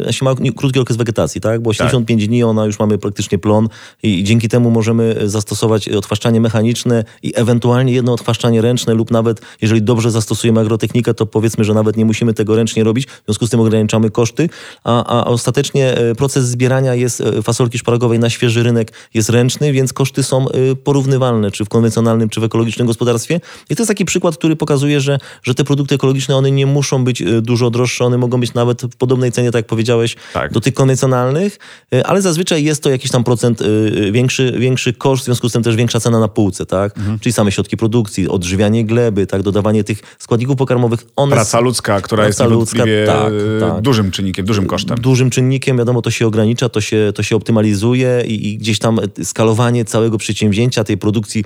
jeśli 0.05 0.27
mm, 0.27 0.45
ma 0.45 0.51
krótki 0.55 0.79
okres 0.79 0.97
wegetacji, 0.97 1.41
tak? 1.41 1.61
Bo 1.61 1.69
85 1.69 2.21
tak. 2.21 2.27
dni 2.29 2.43
ona 2.43 2.65
już 2.65 2.79
mamy 2.79 2.97
praktycznie 2.97 3.37
plon 3.37 3.69
i 4.03 4.23
dzięki 4.23 4.49
temu 4.49 4.71
możemy 4.71 5.15
zastosować 5.23 5.89
odchwaszczanie 5.89 6.41
mechaniczne 6.41 7.03
i 7.23 7.33
ewentualnie 7.35 7.93
jedno 7.93 8.13
odchwaszczanie 8.13 8.61
ręczne 8.61 8.93
lub 8.93 9.11
nawet, 9.11 9.41
jeżeli 9.61 9.81
dobrze 9.81 10.11
zastosujemy 10.11 10.59
agrotechnikę, 10.59 11.13
to 11.13 11.25
powiedzmy, 11.25 11.63
że 11.63 11.73
nawet 11.73 11.97
nie 11.97 12.05
musimy 12.05 12.33
tego 12.33 12.55
ręcznie 12.55 12.83
robić, 12.83 13.07
w 13.07 13.25
związku 13.25 13.47
z 13.47 13.49
tym 13.49 13.59
ograniczamy 13.59 14.09
koszty, 14.11 14.49
a, 14.83 15.19
a 15.19 15.25
ostatecznie 15.25 15.97
e, 15.97 16.15
proces 16.15 16.47
zbierania 16.47 16.95
jest 16.95 17.21
e, 17.21 17.41
fasolki 17.41 17.77
szparagowej 17.77 18.19
na 18.19 18.29
świeży 18.29 18.63
rynek 18.63 18.93
jest 19.13 19.29
ręczny, 19.29 19.71
więc 19.71 19.93
koszty 19.93 20.23
są 20.23 20.49
e, 20.49 20.75
porównywalne, 20.75 21.51
czy 21.51 21.65
w 21.65 21.69
konwencjonalnym, 21.69 22.29
czy 22.29 22.39
w 22.39 22.43
ekologicznym 22.43 22.87
gospodarstwie. 22.87 23.39
I 23.69 23.75
to 23.75 23.81
jest 23.81 23.87
taki 23.87 24.05
przykład, 24.13 24.37
który 24.37 24.55
pokazuje, 24.55 25.01
że, 25.01 25.17
że 25.43 25.55
te 25.55 25.63
produkty 25.63 25.95
ekologiczne, 25.95 26.35
one 26.35 26.51
nie 26.51 26.65
muszą 26.65 27.03
być 27.03 27.21
e, 27.21 27.41
dużo 27.41 27.69
droższe, 27.69 28.05
one 28.05 28.17
mogą 28.17 28.39
być 28.39 28.53
nawet 28.53 28.81
w 28.81 28.95
podobnej 28.95 29.31
cenie, 29.31 29.51
tak 29.51 29.59
jak 29.59 29.65
powiedziałeś, 29.65 30.15
tak. 30.33 30.53
do 30.53 30.61
tych 30.61 30.73
konwencjonalnych, 30.73 31.59
e, 31.93 32.07
ale 32.07 32.21
zazwyczaj 32.21 32.63
jest 32.63 32.83
to 32.83 32.89
jakiś 32.89 33.11
tam 33.11 33.23
procent 33.23 33.61
e, 33.61 34.11
większy, 34.11 34.53
większy 34.57 34.93
koszt, 34.93 35.23
w 35.23 35.25
związku 35.25 35.49
z 35.49 35.51
tym 35.51 35.63
też 35.63 35.75
większa 35.75 35.99
cena 35.99 36.19
na 36.19 36.27
półce, 36.27 36.65
tak? 36.65 36.97
Mhm. 36.97 37.19
Czyli 37.19 37.33
same 37.33 37.51
środki 37.51 37.77
produkcji, 37.77 38.29
odżywianie 38.29 38.85
gleby, 38.85 39.27
tak? 39.27 39.41
Dodawanie 39.41 39.83
tych 39.83 39.99
składników 40.19 40.55
pokarmowych. 40.55 40.99
One 41.15 41.35
Praca 41.35 41.59
ludzka, 41.59 42.01
która 42.01 42.23
praca 42.23 42.43
jest 42.43 42.55
ludzka, 42.55 42.83
tak, 43.05 43.33
tak. 43.59 43.81
dużym 43.81 44.11
czynnikiem, 44.11 44.45
dużym 44.45 44.67
kosztem. 44.67 44.97
Dużym 44.97 45.29
czynnikiem, 45.29 45.77
wiadomo, 45.77 46.01
to 46.01 46.11
się 46.11 46.27
ogranicza, 46.27 46.69
to 46.69 46.81
się, 46.81 47.11
to 47.15 47.23
się 47.23 47.35
optymalizuje 47.35 48.23
i, 48.27 48.47
i 48.47 48.57
gdzieś 48.57 48.79
tam 48.79 48.99
skalowanie 49.23 49.85
całego 49.85 50.17
przedsięwzięcia, 50.17 50.83
tej 50.83 50.97
produkcji 50.97 51.43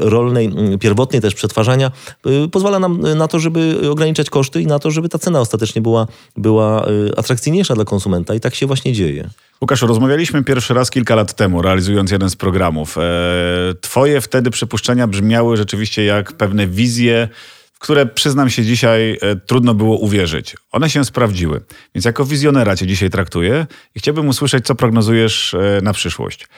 rolnej, 0.00 0.52
pierwotnej 0.80 1.22
też 1.22 1.34
przetwarzania 1.34 1.81
Y, 2.26 2.48
pozwala 2.48 2.78
nam 2.78 3.06
y, 3.06 3.14
na 3.14 3.28
to, 3.28 3.38
żeby 3.38 3.90
ograniczać 3.90 4.30
koszty 4.30 4.62
i 4.62 4.66
na 4.66 4.78
to, 4.78 4.90
żeby 4.90 5.08
ta 5.08 5.18
cena 5.18 5.40
ostatecznie 5.40 5.82
była, 5.82 6.06
była 6.36 6.88
y, 6.88 7.16
atrakcyjniejsza 7.16 7.74
dla 7.74 7.84
konsumenta 7.84 8.34
i 8.34 8.40
tak 8.40 8.54
się 8.54 8.66
właśnie 8.66 8.92
dzieje. 8.92 9.30
Łukasz, 9.62 9.82
rozmawialiśmy 9.82 10.44
pierwszy 10.44 10.74
raz 10.74 10.90
kilka 10.90 11.14
lat 11.14 11.34
temu, 11.34 11.62
realizując 11.62 12.10
jeden 12.10 12.30
z 12.30 12.36
programów. 12.36 12.98
E, 12.98 13.02
twoje 13.80 14.20
wtedy 14.20 14.50
przypuszczenia 14.50 15.06
brzmiały 15.06 15.56
rzeczywiście 15.56 16.04
jak 16.04 16.32
pewne 16.32 16.66
wizje, 16.66 17.28
w 17.72 17.78
które 17.78 18.06
przyznam 18.06 18.50
się 18.50 18.64
dzisiaj 18.64 19.18
e, 19.20 19.36
trudno 19.36 19.74
było 19.74 19.98
uwierzyć. 19.98 20.56
One 20.72 20.90
się 20.90 21.04
sprawdziły. 21.04 21.60
Więc 21.94 22.04
jako 22.04 22.24
wizjonera 22.24 22.76
cię 22.76 22.86
dzisiaj 22.86 23.10
traktuję 23.10 23.66
i 23.94 23.98
chciałbym 23.98 24.28
usłyszeć, 24.28 24.66
co 24.66 24.74
prognozujesz 24.74 25.54
e, 25.54 25.80
na 25.82 25.92
przyszłość. 25.92 26.48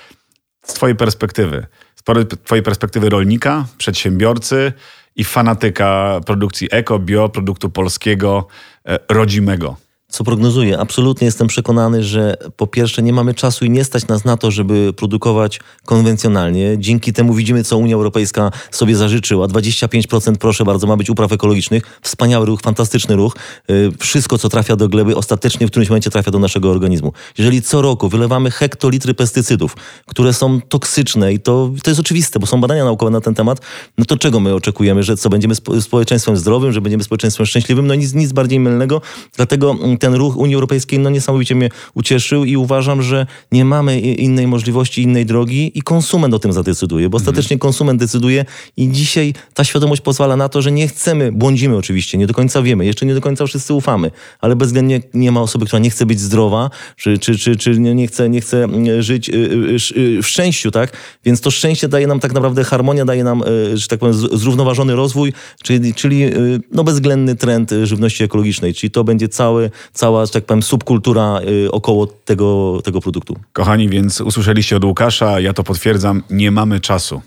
Z 0.62 0.74
twojej 0.74 0.96
perspektywy, 0.96 1.66
z 1.96 2.02
twojej 2.44 2.62
perspektywy 2.62 3.08
rolnika, 3.08 3.66
przedsiębiorcy, 3.78 4.72
i 5.16 5.24
fanatyka 5.24 6.20
produkcji 6.26 6.68
eko, 6.70 6.98
bio, 6.98 7.28
produktu 7.28 7.70
polskiego, 7.70 8.46
e, 8.88 8.98
rodzimego 9.08 9.83
co 10.14 10.24
prognozuję. 10.24 10.78
Absolutnie 10.78 11.24
jestem 11.24 11.46
przekonany, 11.46 12.04
że 12.04 12.36
po 12.56 12.66
pierwsze 12.66 13.02
nie 13.02 13.12
mamy 13.12 13.34
czasu 13.34 13.64
i 13.64 13.70
nie 13.70 13.84
stać 13.84 14.06
nas 14.06 14.24
na 14.24 14.36
to, 14.36 14.50
żeby 14.50 14.92
produkować 14.92 15.60
konwencjonalnie. 15.84 16.76
Dzięki 16.78 17.12
temu 17.12 17.34
widzimy, 17.34 17.64
co 17.64 17.78
Unia 17.78 17.94
Europejska 17.94 18.50
sobie 18.70 18.96
zażyczyła. 18.96 19.46
25% 19.46 20.36
proszę 20.36 20.64
bardzo 20.64 20.86
ma 20.86 20.96
być 20.96 21.10
upraw 21.10 21.32
ekologicznych. 21.32 21.82
Wspaniały 22.02 22.46
ruch, 22.46 22.60
fantastyczny 22.60 23.16
ruch. 23.16 23.36
Y, 23.70 23.92
wszystko, 23.98 24.38
co 24.38 24.48
trafia 24.48 24.76
do 24.76 24.88
gleby, 24.88 25.16
ostatecznie 25.16 25.66
w 25.66 25.70
którymś 25.70 25.88
momencie 25.88 26.10
trafia 26.10 26.30
do 26.30 26.38
naszego 26.38 26.70
organizmu. 26.70 27.12
Jeżeli 27.38 27.62
co 27.62 27.82
roku 27.82 28.08
wylewamy 28.08 28.50
hektolitry 28.50 29.14
pestycydów, 29.14 29.76
które 30.06 30.32
są 30.32 30.60
toksyczne 30.60 31.32
i 31.32 31.40
to, 31.40 31.70
to 31.82 31.90
jest 31.90 32.00
oczywiste, 32.00 32.38
bo 32.38 32.46
są 32.46 32.60
badania 32.60 32.84
naukowe 32.84 33.10
na 33.10 33.20
ten 33.20 33.34
temat, 33.34 33.60
no 33.98 34.04
to 34.04 34.16
czego 34.16 34.40
my 34.40 34.54
oczekujemy? 34.54 35.02
Że 35.02 35.16
co, 35.16 35.28
będziemy 35.28 35.54
społeczeństwem 35.80 36.36
zdrowym, 36.36 36.72
że 36.72 36.80
będziemy 36.80 37.04
społeczeństwem 37.04 37.46
szczęśliwym? 37.46 37.86
No 37.86 37.94
nic, 37.94 38.14
nic 38.14 38.32
bardziej 38.32 38.60
mylnego. 38.60 39.00
Dlatego 39.36 39.70
mm, 39.70 39.98
ten 40.04 40.14
ruch 40.14 40.36
Unii 40.36 40.54
Europejskiej 40.54 40.98
no 40.98 41.10
niesamowicie 41.10 41.54
mnie 41.54 41.68
ucieszył 41.94 42.44
i 42.44 42.56
uważam, 42.56 43.02
że 43.02 43.26
nie 43.52 43.64
mamy 43.64 44.00
innej 44.00 44.46
możliwości, 44.46 45.02
innej 45.02 45.26
drogi 45.26 45.78
i 45.78 45.82
konsument 45.82 46.34
o 46.34 46.38
tym 46.38 46.52
zadecyduje, 46.52 47.08
bo 47.08 47.16
ostatecznie 47.16 47.58
konsument 47.58 48.00
decyduje 48.00 48.44
i 48.76 48.92
dzisiaj 48.92 49.34
ta 49.54 49.64
świadomość 49.64 50.02
pozwala 50.02 50.36
na 50.36 50.48
to, 50.48 50.62
że 50.62 50.72
nie 50.72 50.88
chcemy, 50.88 51.32
błądzimy 51.32 51.76
oczywiście, 51.76 52.18
nie 52.18 52.26
do 52.26 52.34
końca 52.34 52.62
wiemy, 52.62 52.86
jeszcze 52.86 53.06
nie 53.06 53.14
do 53.14 53.20
końca 53.20 53.46
wszyscy 53.46 53.74
ufamy, 53.74 54.10
ale 54.40 54.56
bezwzględnie 54.56 55.00
nie 55.14 55.32
ma 55.32 55.40
osoby, 55.40 55.66
która 55.66 55.78
nie 55.78 55.90
chce 55.90 56.06
być 56.06 56.20
zdrowa, 56.20 56.70
czy, 56.96 57.18
czy, 57.18 57.38
czy, 57.38 57.56
czy 57.56 57.78
nie, 57.78 58.06
chce, 58.06 58.28
nie 58.28 58.40
chce 58.40 58.64
mm, 58.64 59.02
żyć 59.02 59.28
y, 59.28 59.32
y, 59.32 60.00
y, 60.00 60.22
w 60.22 60.26
szczęściu, 60.26 60.70
tak? 60.70 60.92
Więc 61.24 61.40
to 61.40 61.50
szczęście 61.50 61.88
daje 61.88 62.06
nam 62.06 62.20
tak 62.20 62.32
naprawdę 62.32 62.64
harmonia, 62.64 63.04
daje 63.04 63.24
nam, 63.24 63.42
że 63.74 63.88
tak 63.88 63.98
powiem, 63.98 64.14
zrównoważony 64.14 64.96
rozwój, 64.96 65.32
czyli, 65.62 65.94
czyli 65.94 66.24
no 66.72 66.84
bezwzględny 66.84 67.36
trend 67.36 67.70
żywności 67.82 68.24
ekologicznej, 68.24 68.74
czyli 68.74 68.90
to 68.90 69.04
będzie 69.04 69.28
cały, 69.28 69.70
cała, 69.92 70.26
że 70.26 70.32
tak 70.32 70.44
powiem, 70.44 70.62
subkultura 70.62 71.40
y, 71.66 71.70
około 71.70 72.06
tego, 72.06 72.80
tego 72.84 73.00
produktu. 73.00 73.36
Kochani, 73.52 73.88
więc 73.88 74.20
usłyszeliście 74.20 74.76
od 74.76 74.84
Łukasza, 74.84 75.40
ja 75.40 75.52
to 75.52 75.64
potwierdzam, 75.64 76.22
nie 76.30 76.50
mamy 76.50 76.80
czasu. 76.80 77.22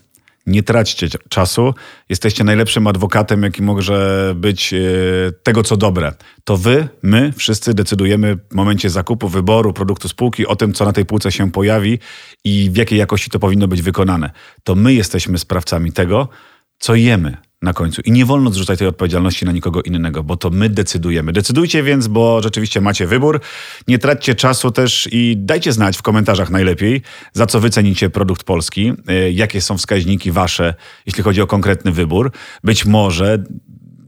Nie 0.48 0.63
traćcie 0.63 1.08
czasu. 1.30 1.74
Jesteście 2.10 2.43
najlepszym 2.43 2.88
adwokatem, 2.88 3.43
jaki 3.43 3.62
może 3.62 4.34
być 4.36 4.74
y, 4.74 5.34
tego, 5.43 5.63
co 5.63 5.78
dobre. 5.78 6.13
To 6.43 6.58
wy, 6.58 6.88
my, 7.04 7.34
wszyscy 7.38 7.74
decydujemy 7.74 8.38
w 8.52 8.56
momencie 8.56 8.89
zakupu, 8.89 9.30
wyboru 9.30 9.74
produktu 9.74 10.10
spółki 10.10 10.48
o 10.48 10.56
tym, 10.56 10.74
co 10.74 10.86
na 10.86 10.93
tej 10.93 11.06
półce 11.06 11.32
się 11.32 11.52
pojawi 11.52 12.00
i 12.43 12.70
w 12.72 12.78
jakiej 12.78 13.00
jakości 13.00 13.30
to 13.30 13.39
powinno 13.39 13.67
być 13.67 13.82
wykonane. 13.82 14.32
To 14.63 14.76
my 14.76 14.93
jesteśmy 14.93 15.38
sprawcami 15.38 15.91
tego, 15.91 16.30
co 16.80 16.96
jemy 16.96 17.38
na 17.62 17.74
końcu. 17.74 18.02
I 18.02 18.12
nie 18.12 18.26
wolno 18.26 18.52
zrzucać 18.52 18.80
tej 18.80 18.88
odpowiedzialności 18.88 19.46
na 19.46 19.52
nikogo 19.52 19.82
innego, 19.82 20.24
bo 20.24 20.38
to 20.38 20.50
my 20.50 20.70
decydujemy. 20.70 21.34
Decydujcie 21.34 21.84
więc, 21.84 22.08
bo 22.08 22.41
rzeczywiście 22.41 22.82
macie 22.82 23.08
wybór. 23.08 23.41
Nie 23.88 24.00
traćcie 24.00 24.36
czasu 24.36 24.72
też 24.72 25.10
i 25.12 25.36
dajcie 25.38 25.74
znać 25.74 25.98
w 25.98 26.02
komentarzach 26.02 26.50
najlepiej, 26.50 27.02
za 27.34 27.46
co 27.46 27.60
wycenicie 27.60 28.10
produkt 28.10 28.43
polski, 28.43 28.93
e, 29.08 29.32
jakie 29.32 29.62
są 29.62 29.78
wskaźniki 29.78 30.32
wasze, 30.32 30.74
jeśli 31.06 31.24
chodzi 31.24 31.41
o 31.41 31.48
konkretny 31.48 31.91
wybór. 31.91 32.32
Być 32.63 32.86
może 32.86 33.43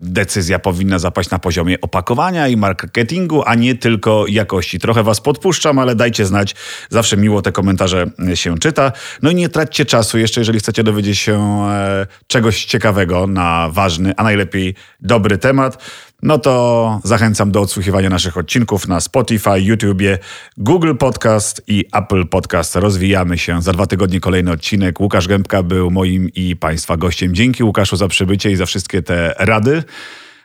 decyzja 0.01 0.59
powinna 0.59 0.99
zapaść 0.99 1.29
na 1.29 1.39
poziomie 1.39 1.81
opakowania 1.81 2.47
i 2.47 2.57
marketingu, 2.57 3.43
a 3.45 3.55
nie 3.55 3.75
tylko 3.75 4.25
jakości. 4.27 4.79
Trochę 4.79 5.03
was 5.03 5.21
podpuszczam, 5.21 5.79
ale 5.79 5.95
dajcie 5.95 6.25
znać. 6.25 6.55
Zawsze 6.89 7.17
miło 7.17 7.41
te 7.41 7.51
komentarze 7.51 8.05
się 8.35 8.57
czyta. 8.57 8.91
No 9.21 9.31
i 9.31 9.35
nie 9.35 9.49
traćcie 9.49 9.85
czasu 9.85 10.17
jeszcze, 10.17 10.41
jeżeli 10.41 10.59
chcecie 10.59 10.83
dowiedzieć 10.83 11.19
się 11.19 11.65
e, 11.69 12.07
czegoś 12.27 12.65
ciekawego 12.65 13.27
na 13.27 13.69
ważny, 13.71 14.13
a 14.17 14.23
najlepiej 14.23 14.75
dobry 14.99 15.38
temat 15.38 15.83
no 16.23 16.38
to 16.38 16.99
zachęcam 17.03 17.51
do 17.51 17.62
odsłuchiwania 17.62 18.10
naszych 18.10 18.38
odcinków 18.38 18.88
na 18.88 18.99
Spotify, 18.99 19.62
YouTubie, 19.62 20.17
Google 20.58 20.95
Podcast 20.95 21.62
i 21.67 21.86
Apple 21.93 22.27
Podcast. 22.27 22.75
Rozwijamy 22.75 23.38
się. 23.38 23.62
Za 23.62 23.73
dwa 23.73 23.88
tygodnie 23.88 24.19
kolejny 24.19 24.51
odcinek. 24.51 24.99
Łukasz 24.99 25.27
Gębka 25.27 25.63
był 25.63 25.91
moim 25.91 26.29
i 26.36 26.55
Państwa 26.55 26.97
gościem. 26.97 27.36
Dzięki 27.36 27.63
Łukaszu 27.63 27.95
za 27.95 28.08
przybycie 28.08 28.51
i 28.51 28.55
za 28.55 28.65
wszystkie 28.65 29.01
te 29.01 29.36
rady. 29.39 29.84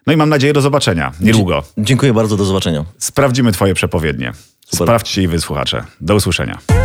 No 0.06 0.12
i 0.12 0.16
mam 0.16 0.28
nadzieję 0.28 0.52
do 0.52 0.60
zobaczenia 0.60 1.12
niedługo. 1.20 1.62
Dziękuję 1.78 2.14
bardzo, 2.14 2.36
do 2.36 2.44
zobaczenia. 2.44 2.84
Sprawdzimy 2.98 3.52
Twoje 3.52 3.74
przepowiednie. 3.74 4.32
Super. 4.66 4.86
Sprawdźcie 4.86 5.22
i 5.22 5.28
wysłuchacze. 5.28 5.84
Do 6.00 6.14
usłyszenia. 6.14 6.83